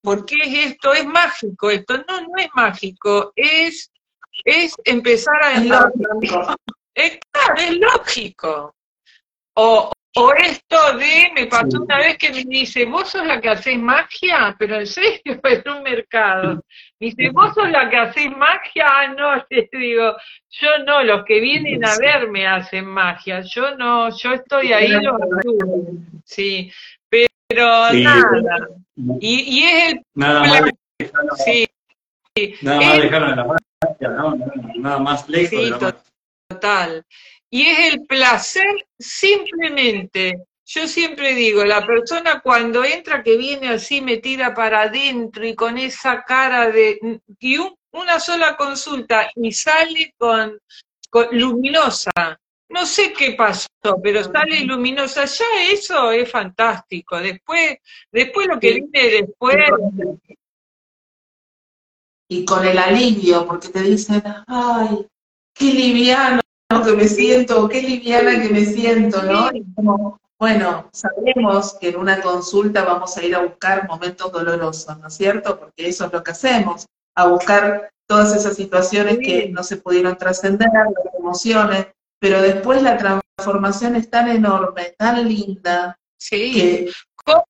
[0.01, 0.93] ¿por qué es esto?
[0.93, 1.97] Es mágico esto.
[2.07, 3.91] No, no es mágico, es,
[4.45, 5.91] es empezar a...
[6.93, 8.75] Es, claro, es lógico.
[9.55, 13.49] O, o esto de, me pasó una vez que me dice, vos sos la que
[13.49, 16.63] hacés magia, pero en serio, en un mercado.
[16.99, 20.15] Me dice, vos sos la que hacés magia, ah, no, te digo,
[20.49, 25.15] yo no, los que vienen a verme hacen magia, yo no, yo estoy ahí los
[26.25, 26.71] Sí,
[27.47, 28.67] pero nada.
[29.19, 30.69] Y, y, es el nada
[31.45, 31.67] Sí.
[32.61, 34.37] Nada más en la magia, ¿no?
[34.75, 36.03] Nada más lejos Sí, de la magia.
[36.49, 37.05] total.
[37.51, 40.45] Y es el placer simplemente.
[40.65, 45.77] Yo siempre digo, la persona cuando entra que viene así metida para adentro y con
[45.77, 46.97] esa cara de...
[47.39, 50.57] y un- una sola consulta y sale con,
[51.09, 52.11] con luminosa.
[52.69, 53.67] No sé qué pasó,
[54.01, 55.25] pero sale luminosa.
[55.25, 57.19] Ya eso es fantástico.
[57.19, 57.79] Después,
[58.09, 59.57] después lo que viene después,
[62.29, 65.05] y con el alivio, porque te dicen, ay,
[65.53, 66.40] qué liviano
[66.79, 69.49] que me siento, qué liviana que me siento, ¿no?
[69.53, 74.97] Y como, bueno, sabemos que en una consulta vamos a ir a buscar momentos dolorosos,
[74.97, 75.59] ¿no es cierto?
[75.59, 80.17] Porque eso es lo que hacemos, a buscar todas esas situaciones que no se pudieron
[80.17, 81.87] trascender, las emociones,
[82.19, 86.53] pero después la transformación es tan enorme, tan linda, sí.
[86.53, 86.91] que
[87.23, 87.43] ¿Cómo,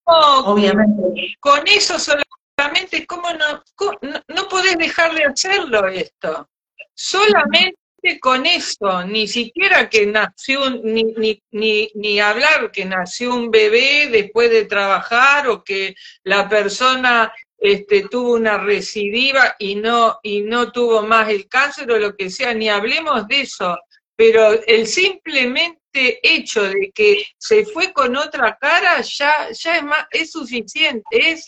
[0.46, 3.64] obviamente con eso solamente, ¿cómo no,
[4.02, 6.48] no, no podés dejar de hacerlo esto?
[6.94, 7.81] Solamente
[8.20, 14.08] con eso, ni siquiera que nació, ni, ni, ni, ni hablar que nació un bebé
[14.12, 15.94] después de trabajar o que
[16.24, 22.00] la persona este, tuvo una recidiva y no, y no tuvo más el cáncer o
[22.00, 23.78] lo que sea, ni hablemos de eso,
[24.16, 30.08] pero el simplemente hecho de que se fue con otra cara ya, ya es, ma-
[30.10, 31.46] es suficiente, es,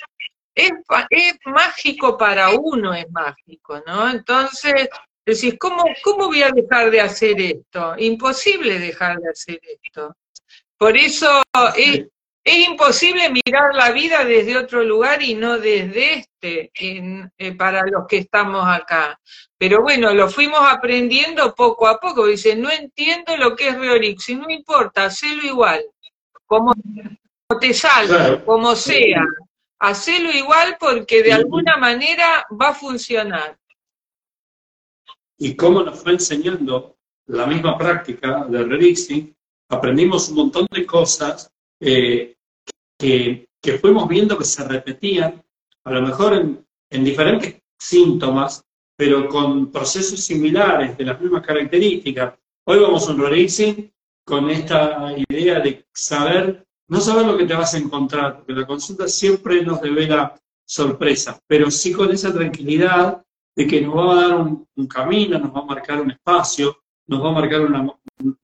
[0.53, 0.71] es,
[1.09, 4.09] es mágico para uno, es mágico, ¿no?
[4.11, 4.87] Entonces,
[5.25, 7.95] decís, ¿cómo, ¿cómo voy a dejar de hacer esto?
[7.97, 10.15] Imposible dejar de hacer esto.
[10.77, 11.41] Por eso
[11.77, 12.05] es,
[12.43, 17.85] es imposible mirar la vida desde otro lugar y no desde este, en- eh, para
[17.85, 19.17] los que estamos acá.
[19.57, 22.25] Pero bueno, lo fuimos aprendiendo poco a poco.
[22.27, 25.85] Dice, no entiendo lo que es Reorix, y no importa, hacelo igual,
[26.45, 26.73] como
[27.61, 28.45] te salga, Claro.
[28.45, 29.23] como sea.
[29.79, 33.57] Hacelo igual porque de alguna manera va a funcionar.
[35.37, 39.35] Y cómo nos fue enseñando la misma práctica de Rerixing,
[39.69, 42.35] aprendimos un montón de cosas eh,
[42.97, 45.43] que, que fuimos viendo que se repetían,
[45.83, 48.63] a lo mejor en, en diferentes síntomas,
[48.95, 52.35] pero con procesos similares, de las mismas características.
[52.65, 53.91] Hoy vamos a un Rerixing
[54.25, 58.67] con esta idea de saber, no saber lo que te vas a encontrar, porque la
[58.67, 63.22] consulta siempre nos devela sorpresas, pero sí con esa tranquilidad
[63.55, 66.77] de que nos va a dar un, un camino, nos va a marcar un espacio,
[67.07, 67.87] nos va a marcar una,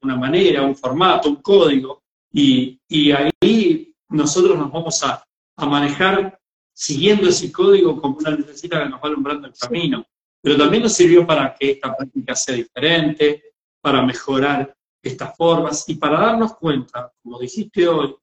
[0.02, 5.24] una manera, un formato, un código, y, y ahí nosotros nos vamos a,
[5.58, 6.40] a manejar
[6.74, 10.06] siguiendo ese código como una necesita que nos va alumbrando el camino.
[10.42, 13.44] Pero también nos sirvió para que esta práctica sea diferente,
[13.82, 18.16] para mejorar estas formas y para darnos cuenta, como dijiste hoy,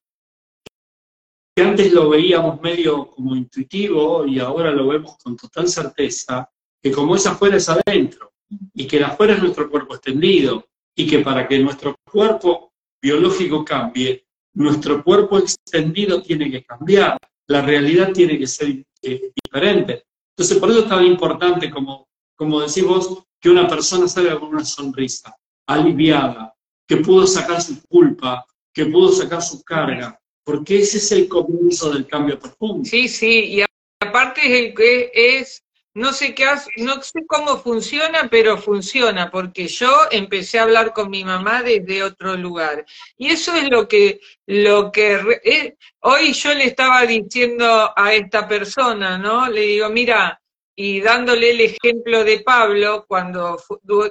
[1.54, 6.50] que antes lo veíamos medio como intuitivo y ahora lo vemos con total certeza,
[6.86, 8.32] que como es afuera es adentro,
[8.72, 12.72] y que el afuera es nuestro cuerpo extendido, y que para que nuestro cuerpo
[13.02, 14.24] biológico cambie,
[14.54, 17.18] nuestro cuerpo extendido tiene que cambiar,
[17.48, 20.04] la realidad tiene que ser eh, diferente.
[20.30, 22.06] Entonces, por eso es tan importante, como,
[22.36, 25.34] como decís vos, que una persona salga con una sonrisa,
[25.66, 26.54] aliviada,
[26.86, 31.92] que pudo sacar su culpa, que pudo sacar su carga, porque ese es el comienzo
[31.92, 32.84] del cambio profundo.
[32.84, 33.64] Sí, sí, y
[34.00, 34.74] aparte es
[35.12, 35.65] es,
[35.96, 36.44] no sé qué
[36.76, 42.02] no sé cómo funciona, pero funciona, porque yo empecé a hablar con mi mamá desde
[42.02, 42.84] otro lugar.
[43.16, 48.46] Y eso es lo que, lo que eh, hoy yo le estaba diciendo a esta
[48.46, 49.48] persona, ¿no?
[49.48, 50.38] Le digo, mira,
[50.74, 53.58] y dándole el ejemplo de Pablo, cuando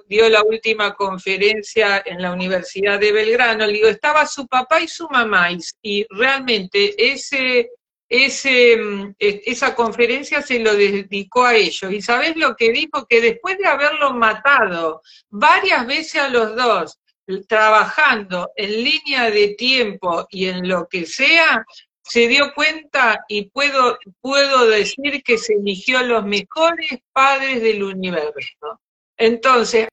[0.07, 4.87] dio la última conferencia en la Universidad de Belgrano, le digo, estaba su papá y
[4.87, 5.49] su mamá,
[5.83, 7.69] y realmente ese,
[8.07, 11.91] ese, mm, e- esa conferencia se lo dedicó a ellos.
[11.91, 13.05] ¿Y sabés lo que dijo?
[13.07, 16.99] Que después de haberlo matado varias veces a los dos,
[17.47, 21.65] trabajando en línea de tiempo y en lo que sea,
[22.03, 27.83] se dio cuenta y puedo, puedo decir que se eligió a los mejores padres del
[27.83, 28.79] universo.
[29.17, 29.87] Entonces,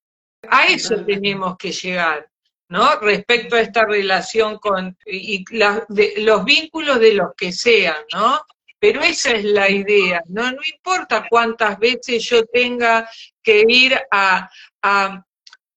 [0.49, 2.29] a eso tenemos que llegar,
[2.73, 2.99] ¿no?
[3.01, 5.45] Respecto a esta relación con y
[5.89, 8.41] de- los vínculos de los que sean, ¿no?
[8.79, 10.51] Pero esa es la idea, ¿no?
[10.51, 13.09] No importa cuántas veces yo tenga
[13.43, 14.49] que ir a,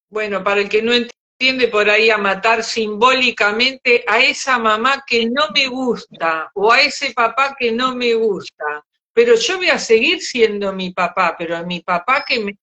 [0.10, 5.26] bueno, para el que no entiende por ahí, a matar simbólicamente a esa mamá que
[5.26, 8.84] no me gusta o a ese papá que no me gusta.
[9.14, 12.58] Pero yo voy a seguir siendo mi papá, pero mi papá que, me-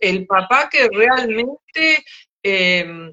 [0.00, 2.04] el papá que realmente
[2.42, 3.10] eh,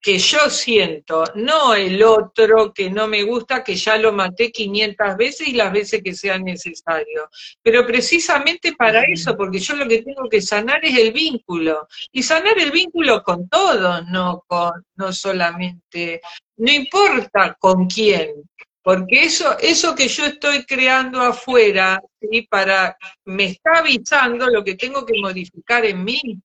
[0.00, 5.16] que yo siento, no el otro que no me gusta, que ya lo maté 500
[5.16, 7.28] veces y las veces que sea necesario.
[7.62, 11.86] Pero precisamente para eso, porque yo lo que tengo que sanar es el vínculo.
[12.12, 16.22] Y sanar el vínculo con todos, no, con, no solamente,
[16.56, 18.48] no importa con quién.
[18.82, 22.46] Porque eso, eso que yo estoy creando afuera, ¿sí?
[22.48, 22.96] para,
[23.26, 26.40] me está avisando lo que tengo que modificar en mí.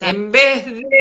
[0.00, 0.98] En vez de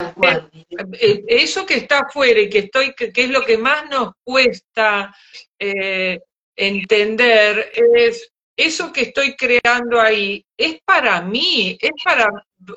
[1.00, 5.16] eh, eso que está afuera y que estoy, que, es lo que más nos cuesta
[5.60, 6.20] eh,
[6.56, 12.28] entender, es eso que estoy creando ahí, es para mí, es para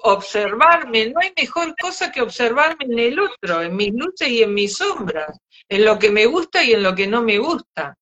[0.03, 1.09] observarme.
[1.09, 4.77] No hay mejor cosa que observarme en el otro, en mis luces y en mis
[4.77, 7.97] sombras, en lo que me gusta y en lo que no me gusta.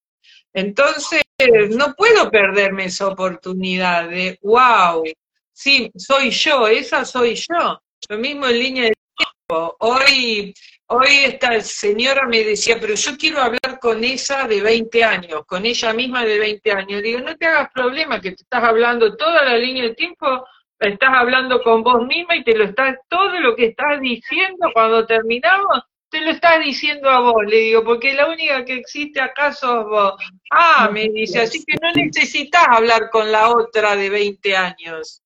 [0.52, 1.22] Entonces,
[1.70, 5.04] no puedo perderme esa oportunidad de, wow,
[5.52, 7.80] sí, soy yo, esa soy yo.
[8.09, 9.76] Lo mismo en línea de tiempo.
[9.80, 10.55] Hoy,
[10.86, 15.66] hoy esta señora me decía, pero yo quiero hablar con esa de 20 años, con
[15.66, 17.03] ella misma de 20 años.
[17.03, 20.44] Digo, no te hagas problema, que te estás hablando toda la línea de tiempo,
[20.78, 25.05] estás hablando con vos misma y te lo estás, todo lo que estás diciendo cuando
[25.07, 29.53] terminamos, te lo estás diciendo a vos, le digo, porque la única que existe acá
[29.53, 30.14] sos vos.
[30.51, 35.22] Ah, me dice, así que no necesitas hablar con la otra de 20 años.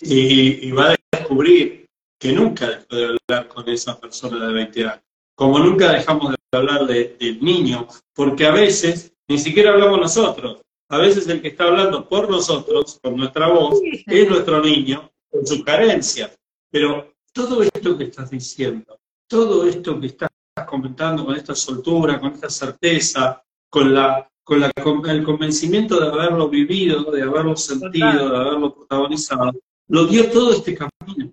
[0.00, 1.86] Y, y va a descubrir
[2.18, 5.02] que nunca dejó de hablar con esa persona de 20 años.
[5.34, 10.60] Como nunca dejamos de hablar de, del niño, porque a veces ni siquiera hablamos nosotros.
[10.88, 15.46] A veces el que está hablando por nosotros, con nuestra voz, es nuestro niño, con
[15.46, 16.32] su carencia.
[16.70, 20.30] Pero todo esto que estás diciendo, todo esto que estás
[20.66, 26.06] comentando con esta soltura, con esta certeza, con, la, con, la, con el convencimiento de
[26.06, 29.52] haberlo vivido, de haberlo sentido, de haberlo protagonizado,
[29.88, 31.32] lo dio todo este camino.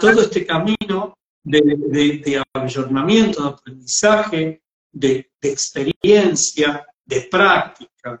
[0.00, 8.18] Todo este camino de, de, de ayornamiento, de aprendizaje, de, de, experiencia, de práctica.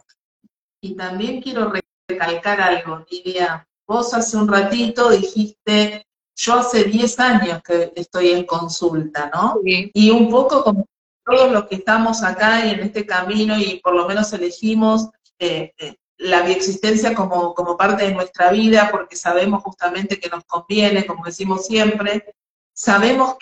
[0.80, 1.72] Y también quiero
[2.08, 3.66] recalcar algo, Lidia.
[3.86, 6.06] Vos hace un ratito dijiste,
[6.36, 9.58] yo hace 10 años que estoy en consulta, ¿no?
[9.64, 9.90] Sí.
[9.94, 10.86] Y un poco como
[11.24, 15.08] todos los que estamos acá y en este camino y por lo menos elegimos
[15.38, 20.44] eh, eh, la bioexistencia como, como parte de nuestra vida porque sabemos justamente que nos
[20.44, 22.34] conviene, como decimos siempre,
[22.74, 23.36] sabemos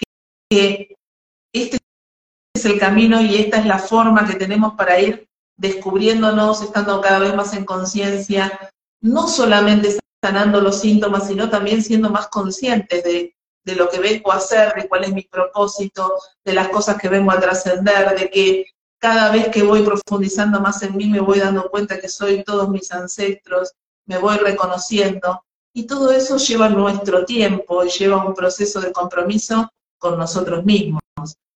[0.49, 0.95] que,
[1.53, 1.79] este
[2.55, 7.19] es el camino y esta es la forma que tenemos para ir descubriéndonos, estando cada
[7.19, 8.71] vez más en conciencia,
[9.01, 14.33] no solamente sanando los síntomas, sino también siendo más conscientes de, de, lo que vengo
[14.33, 16.15] a hacer, de cuál es mi propósito,
[16.45, 18.67] de las cosas que vengo a trascender, de que
[18.99, 22.69] cada vez que voy profundizando más en mí me voy dando cuenta que soy todos
[22.69, 23.73] mis ancestros,
[24.07, 25.43] me voy reconociendo,
[25.75, 29.69] y todo eso lleva nuestro tiempo y lleva un proceso de compromiso
[29.99, 31.03] con nosotros mismos.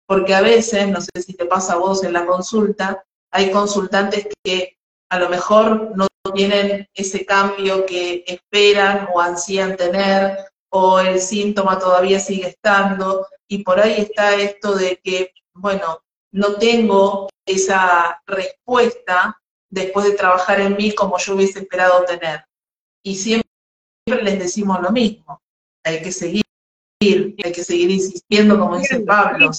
[0.07, 4.26] Porque a veces, no sé si te pasa a vos en la consulta, hay consultantes
[4.43, 4.76] que
[5.11, 10.39] a lo mejor no tienen ese cambio que esperan o ansían tener,
[10.70, 16.01] o el síntoma todavía sigue estando, y por ahí está esto de que, bueno,
[16.33, 22.45] no tengo esa respuesta después de trabajar en mí como yo hubiese esperado tener.
[23.03, 23.49] Y siempre
[24.22, 25.41] les decimos lo mismo,
[25.85, 26.45] hay que seguir,
[27.01, 29.51] hay que seguir insistiendo, como dice Pablo,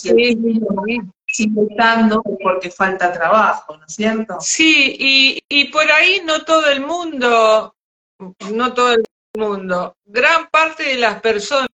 [2.41, 4.37] porque falta trabajo, ¿no es cierto?
[4.39, 7.75] Sí, y, y por ahí no todo el mundo,
[8.51, 9.03] no todo el
[9.37, 11.68] mundo, gran parte de las personas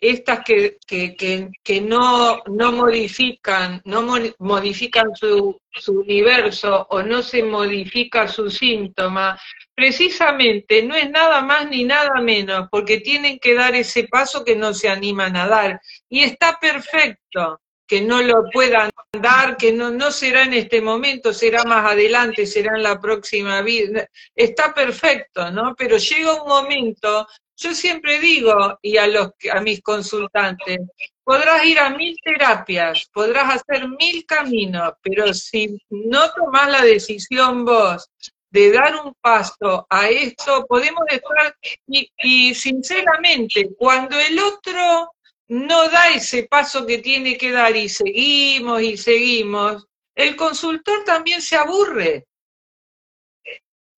[0.00, 4.02] estas que, que, que, que no, no, modifican, no
[4.38, 9.38] modifican su, su, universo o no se modifica su síntoma,
[9.74, 14.56] precisamente no es nada más ni nada menos, porque tienen que dar ese paso que
[14.56, 15.80] no se animan a dar.
[16.08, 21.32] Y está perfecto que no lo puedan dar, que no, no será en este momento,
[21.32, 24.08] será más adelante, será en la próxima vida.
[24.34, 25.74] Está perfecto, ¿no?
[25.76, 27.26] Pero llega un momento
[27.56, 30.78] yo siempre digo, y a, los, a mis consultantes,
[31.24, 37.64] podrás ir a mil terapias, podrás hacer mil caminos, pero si no tomás la decisión
[37.64, 38.10] vos
[38.50, 45.10] de dar un paso a esto, podemos estar, y, y sinceramente, cuando el otro
[45.48, 51.42] no da ese paso que tiene que dar y seguimos y seguimos, el consultor también
[51.42, 52.26] se aburre.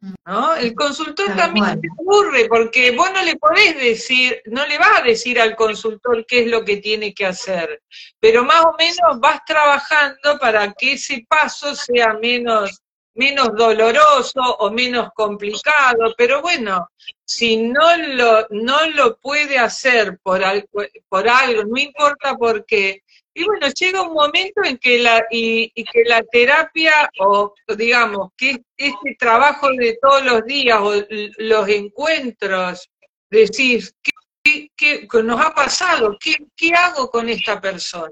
[0.01, 0.55] ¿No?
[0.55, 5.03] El consultor también se aburre porque vos no le podés decir, no le vas a
[5.03, 7.82] decir al consultor qué es lo que tiene que hacer,
[8.20, 12.80] pero más o menos vas trabajando para que ese paso sea menos,
[13.14, 16.88] menos doloroso o menos complicado, pero bueno,
[17.24, 23.03] si no lo, no lo puede hacer por algo, por algo, no importa por qué,
[23.39, 28.62] y bueno, llega un momento en que la, y, que la terapia, o digamos, que
[28.76, 30.93] este trabajo de todos los días, o
[31.39, 32.91] los encuentros,
[33.30, 33.95] decís,
[34.43, 36.16] ¿qué, qué, nos ha pasado?
[36.18, 38.11] ¿Qué, ¿Qué hago con esta persona?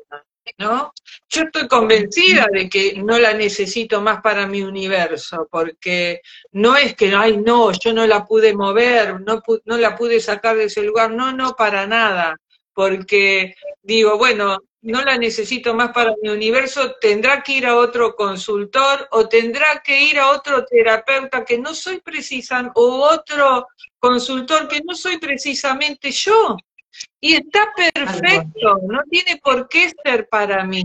[0.58, 0.92] ¿no?
[1.28, 6.20] Yo estoy convencida de que no la necesito más para mi universo, porque
[6.52, 10.54] no es que, ay, no, yo no la pude mover, no, no la pude sacar
[10.54, 12.36] de ese lugar, no, no, para nada,
[12.72, 18.14] porque digo, bueno, no la necesito más para mi universo, tendrá que ir a otro
[18.14, 23.66] consultor o tendrá que ir a otro terapeuta que no soy precisa, o otro
[23.98, 26.56] consultor que no soy precisamente yo.
[27.20, 30.84] Y está perfecto, no tiene por qué ser para mí,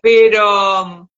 [0.00, 1.10] pero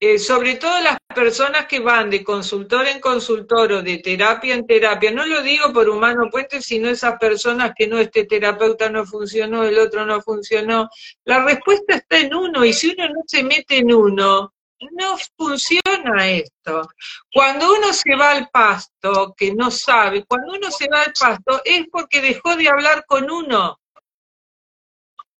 [0.00, 4.66] eh, sobre todo las personas que van de consultor en consultor o de terapia en
[4.66, 9.04] terapia, no lo digo por humano puente, sino esas personas que no, este terapeuta no
[9.04, 10.88] funcionó, el otro no funcionó,
[11.24, 14.52] la respuesta está en uno y si uno no se mete en uno,
[14.92, 16.88] no funciona esto.
[17.32, 21.60] Cuando uno se va al pasto, que no sabe, cuando uno se va al pasto
[21.64, 23.80] es porque dejó de hablar con uno.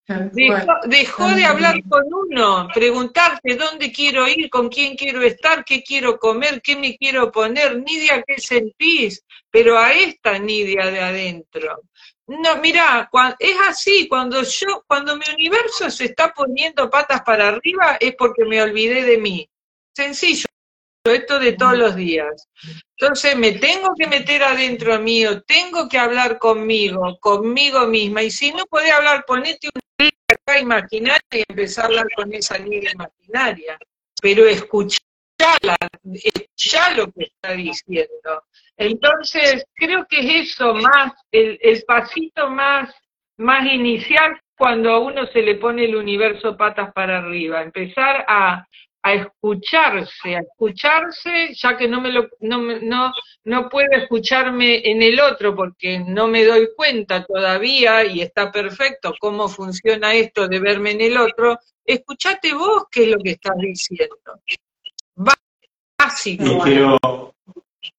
[0.08, 6.18] Dejó, de hablar con uno, preguntarte dónde quiero ir, con quién quiero estar, qué quiero
[6.18, 11.82] comer, qué me quiero poner, Nidia, qué sentís, pero a esta Nidia de adentro.
[12.26, 17.98] No, mira, es así, cuando yo, cuando mi universo se está poniendo patas para arriba
[18.00, 19.48] es porque me olvidé de mí.
[19.94, 20.47] Sencillo,
[21.10, 22.48] esto de todos los días.
[22.96, 28.52] Entonces me tengo que meter adentro mío, tengo que hablar conmigo, conmigo misma, y si
[28.52, 33.78] no puede hablar, ponete una acá imaginaria y empezar a hablar con esa línea imaginaria,
[34.20, 35.76] pero escucharla,
[36.12, 38.44] escuchar lo que está diciendo.
[38.76, 42.94] Entonces, creo que es eso más, el, pasito más,
[43.38, 48.66] más inicial cuando a uno se le pone el universo patas para arriba, empezar a,
[49.04, 53.12] escucharse, a escucharse, ya que no me lo, no, no,
[53.44, 59.14] no puedo escucharme en el otro porque no me doy cuenta todavía y está perfecto
[59.18, 63.56] cómo funciona esto de verme en el otro, escuchate vos qué es lo que estás
[63.58, 64.16] diciendo.
[65.96, 67.32] Básico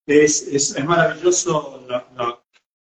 [0.05, 1.85] es, es, maravilloso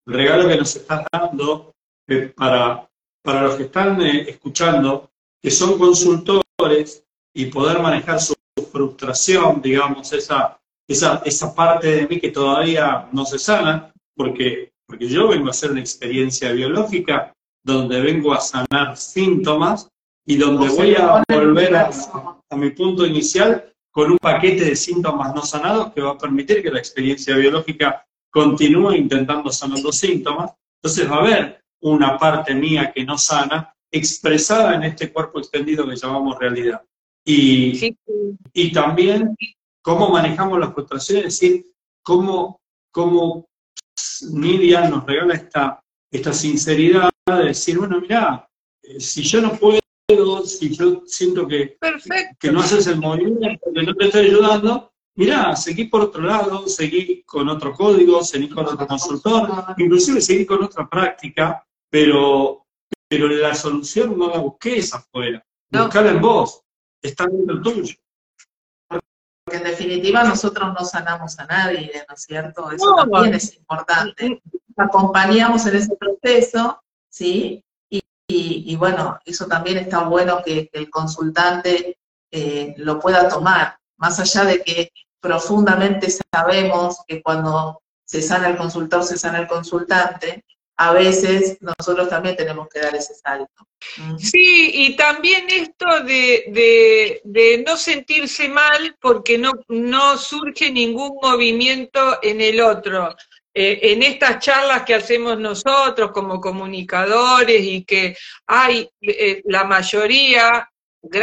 [0.06, 1.74] el regalo que nos estás dando
[2.08, 2.88] eh, para,
[3.22, 5.11] para los que están eh, escuchando,
[5.42, 7.04] que son consultores
[7.35, 8.35] y poder manejar su
[8.72, 10.59] frustración, digamos, esa,
[10.89, 15.51] esa, esa parte de mí que todavía no se sana, porque, porque yo vengo a
[15.51, 17.33] hacer una experiencia biológica
[17.64, 19.89] donde vengo a sanar síntomas
[20.26, 21.91] y donde voy a volver a,
[22.51, 26.62] a mi punto inicial con un paquete de síntomas no sanados que va a permitir
[26.62, 30.53] que la experiencia biológica continúe intentando sanar los síntomas.
[30.83, 35.89] Entonces va a haber una parte mía que no sana expresada en este cuerpo extendido
[35.89, 36.83] que llamamos realidad.
[37.25, 37.97] Y,
[38.53, 39.37] y también
[39.83, 41.66] cómo manejamos las frustraciones, es decir,
[42.03, 42.61] cómo,
[42.91, 43.49] cómo
[44.31, 48.49] Nidia nos regala esta, esta sinceridad de decir, bueno, mira,
[48.83, 49.81] eh, si yo no puedo
[50.45, 51.77] si yo siento que,
[52.39, 56.66] que no haces el movimiento, que no te estoy ayudando, mira, seguí por otro lado,
[56.66, 59.49] seguí con otro código, seguí con otro consultor,
[59.79, 62.66] inclusive seguí con otra práctica, pero,
[63.09, 65.85] pero la solución no la busques afuera, no.
[65.85, 66.62] buscala en vos,
[67.03, 67.94] está dentro tuyo.
[68.88, 72.70] Porque en definitiva nosotros no sanamos a nadie, ¿no es cierto?
[72.70, 74.42] Eso también es importante.
[74.76, 77.64] Acompañamos en ese proceso, ¿sí?
[78.32, 81.98] Y, bueno, eso también está bueno que, el consultante
[82.30, 88.57] eh, lo pueda tomar, más allá de que profundamente sabemos que cuando se sana el
[88.57, 90.44] consultor, se sana el consultante,
[90.81, 93.66] a veces nosotros también tenemos que dar ese salto.
[94.16, 102.18] Sí, y también esto de, de, no sentirse mal porque no, no surge ningún movimiento
[102.22, 103.14] en el otro.
[103.53, 108.16] Eh, en estas charlas que hacemos nosotros como comunicadores y que
[108.47, 110.66] hay eh, la mayoría,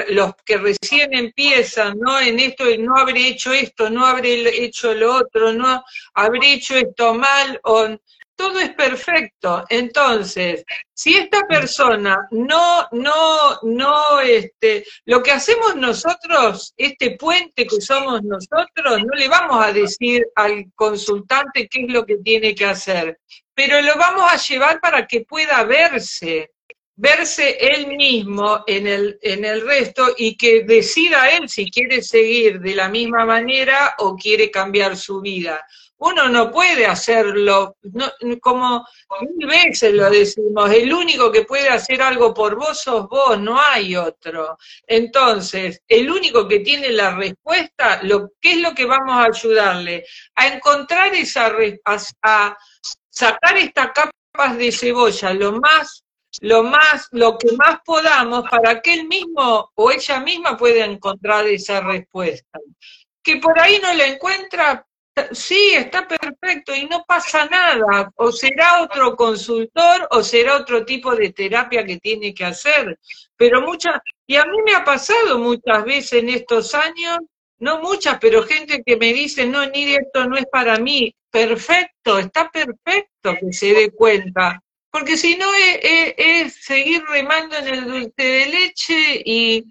[0.09, 2.19] los que recién empiezan, ¿no?
[2.19, 5.83] En esto, no habré hecho esto, no habré hecho lo otro, no
[6.13, 7.97] habré hecho esto mal, o
[8.37, 9.65] todo es perfecto.
[9.67, 10.63] Entonces,
[10.93, 18.21] si esta persona no, no, no, este, lo que hacemos nosotros, este puente que somos
[18.23, 23.19] nosotros, no le vamos a decir al consultante qué es lo que tiene que hacer,
[23.53, 26.51] pero lo vamos a llevar para que pueda verse.
[26.95, 32.59] verse él mismo en el, en el resto y que decida él si quiere seguir
[32.59, 35.63] de la misma manera o quiere cambiar su vida.
[35.99, 37.75] Uno no puede hacerlo,
[38.39, 38.85] como
[39.21, 43.59] mil veces lo decimos, el único que puede hacer algo por vos sos vos, no
[43.59, 44.57] hay otro.
[44.85, 50.05] Entonces, el único que tiene la respuesta, lo, ¿qué es lo que vamos a ayudarle?
[50.35, 51.47] A encontrar esa,
[51.85, 52.57] a, a
[53.09, 56.03] sacar estas capas de cebolla lo más
[56.41, 61.47] lo más, lo que más podamos para que él mismo o ella misma pueda encontrar
[61.47, 62.59] esa respuesta.
[63.23, 64.85] Que por ahí no la encuentra,
[65.31, 68.11] sí, está perfecto y no pasa nada.
[68.15, 72.97] O será otro consultor o será otro tipo de terapia que tiene que hacer.
[73.35, 77.19] Pero muchas, y a mí me ha pasado muchas veces en estos años,
[77.59, 81.13] no muchas, pero gente que me dice, no, ni esto no es para mí.
[81.29, 84.61] Perfecto, está perfecto que se dé cuenta
[84.97, 89.63] porque si no es, seguir remando en el dulce de leche y,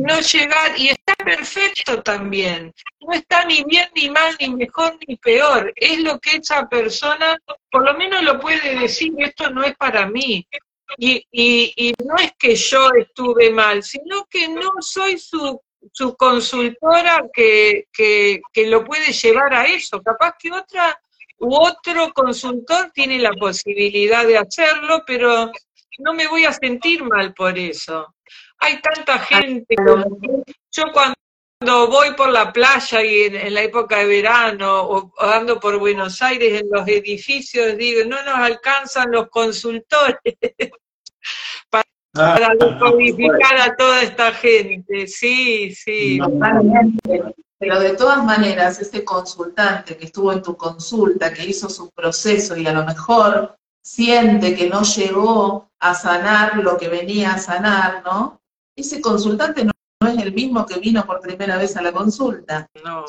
[0.00, 5.16] no llegar, y está perfecto también, no está ni bien ni mal, ni mejor ni
[5.16, 7.38] peor, es lo que esa persona
[7.70, 10.44] por lo menos lo puede decir, esto no es para mí.
[10.98, 15.60] Y, no es que yo estuve mal, sino que no soy su,
[15.92, 20.02] su consultora que, que lo puede llevar a eso.
[20.02, 20.98] Capaz que otra
[21.38, 25.50] u otro consultor tiene la posibilidad de hacerlo, pero
[25.98, 28.14] no me voy a sentir mal por eso.
[28.58, 29.74] Hay tanta gente.
[29.76, 35.78] Yo cuando voy por la playa y en, la época de verano o, ando por
[35.78, 40.18] Buenos Aires en los edificios, digo, no nos alcanzan los consultores
[41.70, 45.06] para, para decodificar a toda esta gente.
[45.06, 46.18] Sí, sí.
[47.64, 52.58] Pero de todas maneras, ese consultante que estuvo en tu consulta, que hizo su proceso
[52.58, 58.02] y a lo mejor siente que no llegó a sanar lo que venía a sanar,
[58.04, 58.38] ¿no?
[58.76, 59.72] Ese consultante no,
[60.06, 62.66] es el mismo que vino por primera vez a la consulta.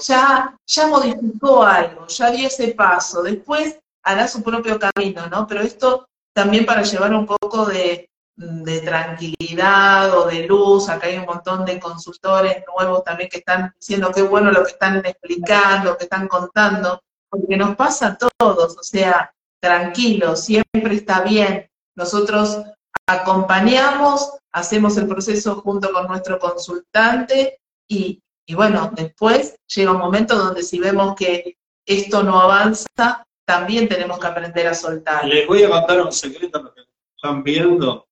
[0.08, 5.46] Ya, ya modificó algo, ya dio ese paso, después hará su propio camino, ¿no?
[5.48, 10.90] Pero esto también para llevar un poco de, de tranquilidad o de luz.
[10.90, 14.72] Acá hay un montón de consultores nuevos también que están diciendo qué bueno lo que
[14.72, 21.22] están explicando, que están contando, porque nos pasa a todos, o sea, tranquilo, siempre está
[21.22, 21.70] bien.
[21.96, 22.62] Nosotros
[23.08, 30.36] acompañamos, hacemos el proceso junto con nuestro consultante y, y bueno, después llega un momento
[30.36, 35.26] donde si vemos que esto no avanza, también tenemos que aprender a soltar.
[35.26, 36.82] Les voy a contar un secreto a los que
[37.16, 38.08] están viendo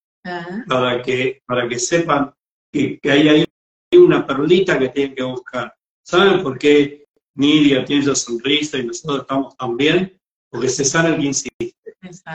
[0.67, 2.33] para, que, para que sepan
[2.71, 3.45] que, hay ahí
[3.93, 5.73] una perlita que tienen que buscar.
[6.03, 7.05] ¿Saben por qué
[7.35, 10.19] Nidia tiene esa sonrisa y nosotros estamos tan bien?
[10.49, 11.75] Porque se sabe que insiste.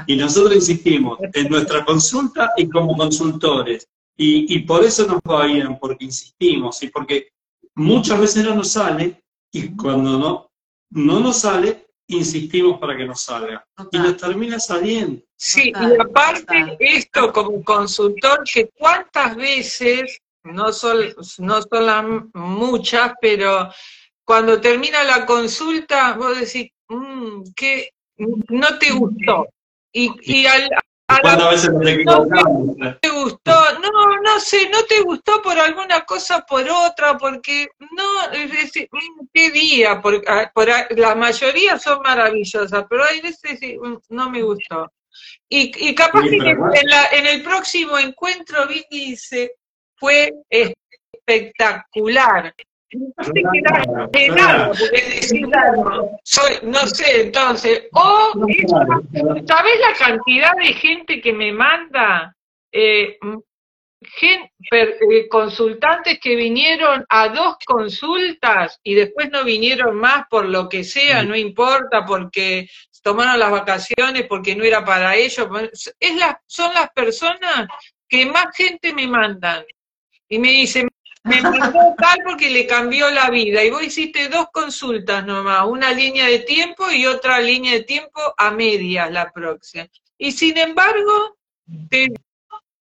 [0.07, 3.89] Y nosotros insistimos en nuestra consulta y como consultores.
[4.17, 7.29] Y, y por eso nos va bien, porque insistimos y porque
[7.75, 9.23] muchas veces no nos sale
[9.53, 10.51] y cuando no,
[10.91, 13.65] no nos sale, insistimos para que nos salga.
[13.93, 15.23] Y nos termina saliendo.
[15.37, 22.05] Sí, y aparte esto como consultor, que cuántas veces, no son, no son las
[22.35, 23.71] muchas, pero
[24.25, 29.47] cuando termina la consulta, vos decís, mmm, que no te gustó.
[29.93, 30.69] Y, y al,
[31.21, 31.81] ¿Cuántas veces no
[33.01, 33.53] te gustó?
[33.81, 38.89] No, no sé, no te gustó por alguna cosa, por otra, porque no, es decir,
[38.91, 44.31] mm, qué día, por, ah, por, la mayoría son maravillosas, pero hay veces mm, no
[44.31, 44.91] me gustó.
[45.49, 49.53] Y, y capaz que en, la, en, el próximo encuentro Vicky dice,
[49.97, 52.55] fue espectacular.
[52.93, 53.63] No sé qué
[54.13, 55.03] porque
[56.23, 58.33] soy, no sé, entonces, o,
[59.47, 62.35] ¿sabes la cantidad de gente que me manda?
[62.73, 63.19] Eh,
[64.23, 70.85] eh, consultantes que vinieron a dos consultas y después no vinieron más por lo que
[70.85, 72.69] sea, no importa, porque
[73.03, 75.49] tomaron las vacaciones, porque no era para ellos.
[75.99, 77.67] Es la, son las personas
[78.09, 79.65] que más gente me mandan.
[80.29, 80.89] Y me dicen,
[81.25, 83.63] me mandó tal porque le cambió la vida.
[83.65, 88.21] Y vos hiciste dos consultas nomás, una línea de tiempo y otra línea de tiempo
[88.37, 89.87] a medias la próxima.
[90.17, 91.37] Y sin embargo,
[91.81, 92.09] me,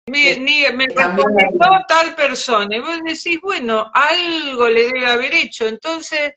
[0.06, 2.76] me recomendó tal persona.
[2.76, 5.66] Y vos decís, bueno, algo le debe haber hecho.
[5.66, 6.34] Entonces,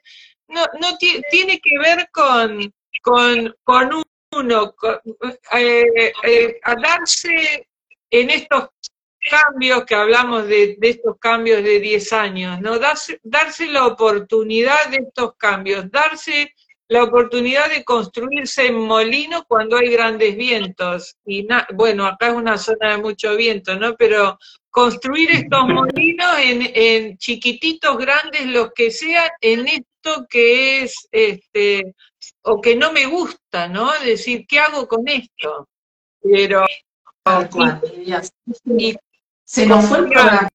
[0.48, 4.76] no, no tiene que ver con, con, con uno,
[5.54, 7.68] eh, eh, a darse
[8.10, 8.70] en estos
[9.30, 12.80] cambios que hablamos de, estos cambios de 10 años, ¿no?
[12.80, 16.54] Darse, darse, la oportunidad de estos cambios, darse
[16.88, 21.16] la oportunidad de construirse en molino cuando hay grandes vientos.
[21.26, 23.96] Y bueno, acá es una zona de mucho viento, ¿no?
[23.96, 24.38] Pero
[24.70, 31.96] construir estos molinos en, en chiquititos, grandes, los que sean, en esto que es, este,
[32.44, 33.92] o que no me gusta, ¿no?
[34.04, 35.68] Decir, ¿qué hago con esto?
[36.22, 36.66] Pero...
[38.66, 38.96] Y,
[39.46, 40.50] se nos fue el programa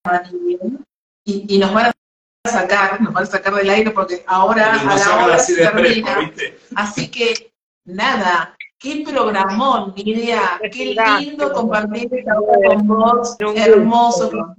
[1.24, 4.96] y, y nos van a sacar, nos van a sacar del aire porque ahora a
[4.96, 6.32] la hora se termina.
[6.74, 7.52] así que,
[7.84, 14.56] nada, qué programón, Lidia, qué lindo compartir esta hora con vos, hermoso,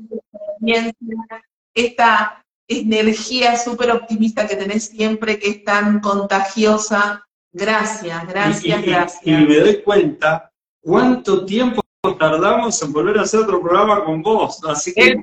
[1.74, 7.26] esta energía súper optimista que tenés siempre, que es tan contagiosa.
[7.52, 9.28] Gracias, gracias, gracias.
[9.28, 10.50] Y me doy cuenta
[10.82, 11.81] cuánto tiempo
[12.18, 15.16] tardamos en volver a hacer otro programa con vos, así que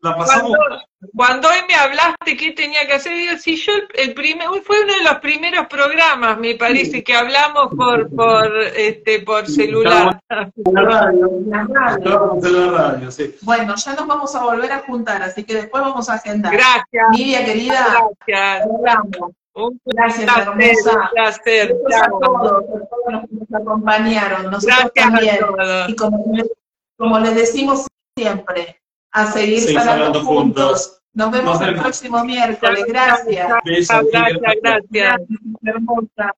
[0.00, 0.56] la pasamos.
[1.14, 4.94] Cuando, hoy me hablaste qué tenía que hacer, digo, si yo el primer, fue uno
[4.94, 10.18] de los primeros programas, me parece, que hablamos por por este por celular.
[10.30, 13.10] En la radio, la radio.
[13.10, 13.34] sí.
[13.42, 16.52] Bueno, ya nos vamos a volver a juntar, así que después vamos a agendar.
[16.52, 17.04] Gracias.
[17.10, 18.08] Nidia, querida.
[18.26, 19.32] Gracias.
[19.54, 20.92] Un Gracias, hermosa.
[20.92, 21.76] Un placer.
[21.94, 24.50] a todos, a todos los que nos acompañaron.
[24.50, 25.38] Nosotros también.
[25.88, 26.24] Y como,
[26.96, 27.86] como, les decimos
[28.16, 28.80] siempre,
[29.12, 31.02] a seguir salando juntos.
[31.14, 32.84] Nos vemos el próximo miércoles.
[32.88, 33.48] Gracias.
[33.64, 35.20] Gracias, gracias.
[35.62, 36.34] Hermosa.